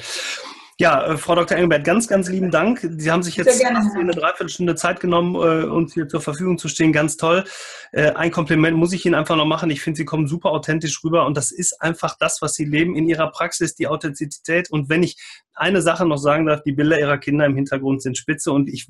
Ja, 0.76 1.06
äh, 1.06 1.16
Frau 1.16 1.36
Dr. 1.36 1.56
Engelbert, 1.56 1.84
ganz, 1.84 2.08
ganz 2.08 2.28
lieben 2.28 2.50
Dank. 2.50 2.80
Sie 2.98 3.10
haben 3.10 3.22
sich 3.22 3.36
jetzt 3.36 3.64
eine 3.64 4.10
Dreiviertelstunde 4.10 4.74
Zeit 4.74 4.98
genommen, 4.98 5.36
äh, 5.36 5.66
uns 5.66 5.94
hier 5.94 6.08
zur 6.08 6.20
Verfügung 6.20 6.58
zu 6.58 6.68
stehen. 6.68 6.92
Ganz 6.92 7.16
toll. 7.16 7.44
Äh, 7.92 8.10
ein 8.12 8.32
Kompliment 8.32 8.76
muss 8.76 8.92
ich 8.92 9.06
Ihnen 9.06 9.14
einfach 9.14 9.36
noch 9.36 9.46
machen. 9.46 9.70
Ich 9.70 9.82
finde, 9.82 9.98
Sie 9.98 10.04
kommen 10.04 10.26
super 10.26 10.50
authentisch 10.50 11.04
rüber 11.04 11.26
und 11.26 11.36
das 11.36 11.52
ist 11.52 11.80
einfach 11.80 12.16
das, 12.18 12.42
was 12.42 12.54
Sie 12.54 12.64
leben 12.64 12.96
in 12.96 13.08
Ihrer 13.08 13.30
Praxis, 13.30 13.76
die 13.76 13.86
Authentizität. 13.86 14.68
Und 14.68 14.88
wenn 14.88 15.04
ich 15.04 15.16
eine 15.54 15.80
Sache 15.80 16.06
noch 16.06 16.18
sagen 16.18 16.46
darf, 16.46 16.62
die 16.64 16.72
Bilder 16.72 16.98
Ihrer 16.98 17.18
Kinder 17.18 17.46
im 17.46 17.54
Hintergrund 17.54 18.02
sind 18.02 18.18
spitze 18.18 18.50
und 18.50 18.68
ich 18.68 18.88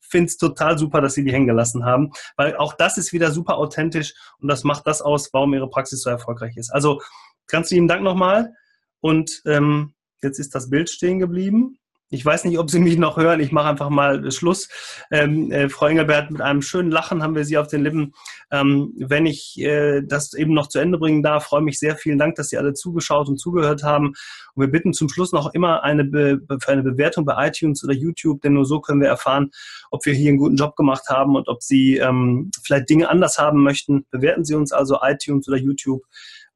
finde 0.00 0.28
es 0.28 0.38
total 0.38 0.78
super, 0.78 1.02
dass 1.02 1.12
Sie 1.12 1.24
die 1.24 1.32
hängen 1.32 1.46
gelassen 1.46 1.84
haben, 1.84 2.12
weil 2.36 2.56
auch 2.56 2.72
das 2.72 2.96
ist 2.96 3.12
wieder 3.12 3.32
super 3.32 3.58
authentisch 3.58 4.14
und 4.38 4.48
das 4.48 4.64
macht 4.64 4.86
das 4.86 5.02
aus, 5.02 5.28
warum 5.34 5.52
Ihre 5.52 5.68
Praxis 5.68 6.00
so 6.00 6.08
erfolgreich 6.08 6.56
ist. 6.56 6.70
Also 6.70 7.02
ganz 7.46 7.70
lieben 7.70 7.86
Dank 7.86 8.02
nochmal 8.02 8.54
und 9.00 9.42
ähm, 9.44 9.92
Jetzt 10.22 10.38
ist 10.38 10.54
das 10.54 10.70
Bild 10.70 10.90
stehen 10.90 11.18
geblieben. 11.18 11.78
Ich 12.10 12.24
weiß 12.24 12.44
nicht, 12.44 12.58
ob 12.58 12.70
Sie 12.70 12.78
mich 12.78 12.96
noch 12.96 13.18
hören. 13.18 13.40
Ich 13.40 13.52
mache 13.52 13.68
einfach 13.68 13.90
mal 13.90 14.30
Schluss. 14.32 14.68
Ähm, 15.10 15.52
äh, 15.52 15.68
Frau 15.68 15.88
Engelbert, 15.88 16.30
mit 16.30 16.40
einem 16.40 16.62
schönen 16.62 16.90
Lachen 16.90 17.22
haben 17.22 17.34
wir 17.34 17.44
Sie 17.44 17.58
auf 17.58 17.68
den 17.68 17.82
Lippen. 17.82 18.14
Ähm, 18.50 18.94
wenn 18.96 19.26
ich 19.26 19.60
äh, 19.60 20.00
das 20.02 20.32
eben 20.32 20.54
noch 20.54 20.68
zu 20.68 20.78
Ende 20.78 20.96
bringen 20.96 21.22
darf, 21.22 21.44
freue 21.44 21.60
mich 21.60 21.78
sehr. 21.78 21.96
Vielen 21.96 22.18
Dank, 22.18 22.36
dass 22.36 22.48
Sie 22.48 22.56
alle 22.56 22.72
zugeschaut 22.72 23.28
und 23.28 23.36
zugehört 23.36 23.82
haben. 23.82 24.14
Und 24.54 24.62
wir 24.62 24.68
bitten 24.68 24.94
zum 24.94 25.10
Schluss 25.10 25.32
noch 25.32 25.52
immer 25.52 25.82
eine 25.82 26.08
für 26.08 26.72
eine 26.72 26.82
Bewertung 26.82 27.26
bei 27.26 27.46
iTunes 27.46 27.84
oder 27.84 27.92
YouTube, 27.92 28.40
denn 28.40 28.54
nur 28.54 28.64
so 28.64 28.80
können 28.80 29.02
wir 29.02 29.08
erfahren, 29.08 29.50
ob 29.90 30.06
wir 30.06 30.14
hier 30.14 30.30
einen 30.30 30.38
guten 30.38 30.56
Job 30.56 30.76
gemacht 30.76 31.10
haben 31.10 31.36
und 31.36 31.46
ob 31.48 31.62
Sie 31.62 31.98
ähm, 31.98 32.50
vielleicht 32.64 32.88
Dinge 32.88 33.10
anders 33.10 33.36
haben 33.36 33.62
möchten. 33.62 34.06
Bewerten 34.10 34.46
Sie 34.46 34.54
uns 34.54 34.72
also 34.72 34.98
iTunes 35.02 35.46
oder 35.46 35.58
YouTube 35.58 36.04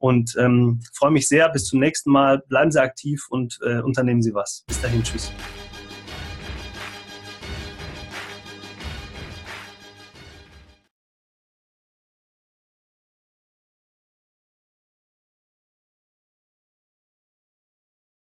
Und 0.03 0.35
ähm, 0.37 0.81
freue 0.93 1.13
mich 1.13 1.29
sehr. 1.29 1.49
Bis 1.49 1.67
zum 1.67 1.79
nächsten 1.79 2.11
Mal. 2.11 2.43
Bleiben 2.49 2.73
Sie 2.73 2.83
aktiv 2.83 3.29
und 3.31 3.61
äh, 3.65 3.79
unternehmen 3.79 4.21
Sie 4.21 4.35
was. 4.35 4.65
Bis 4.67 4.81
dahin. 4.81 5.05
Tschüss. 5.05 5.31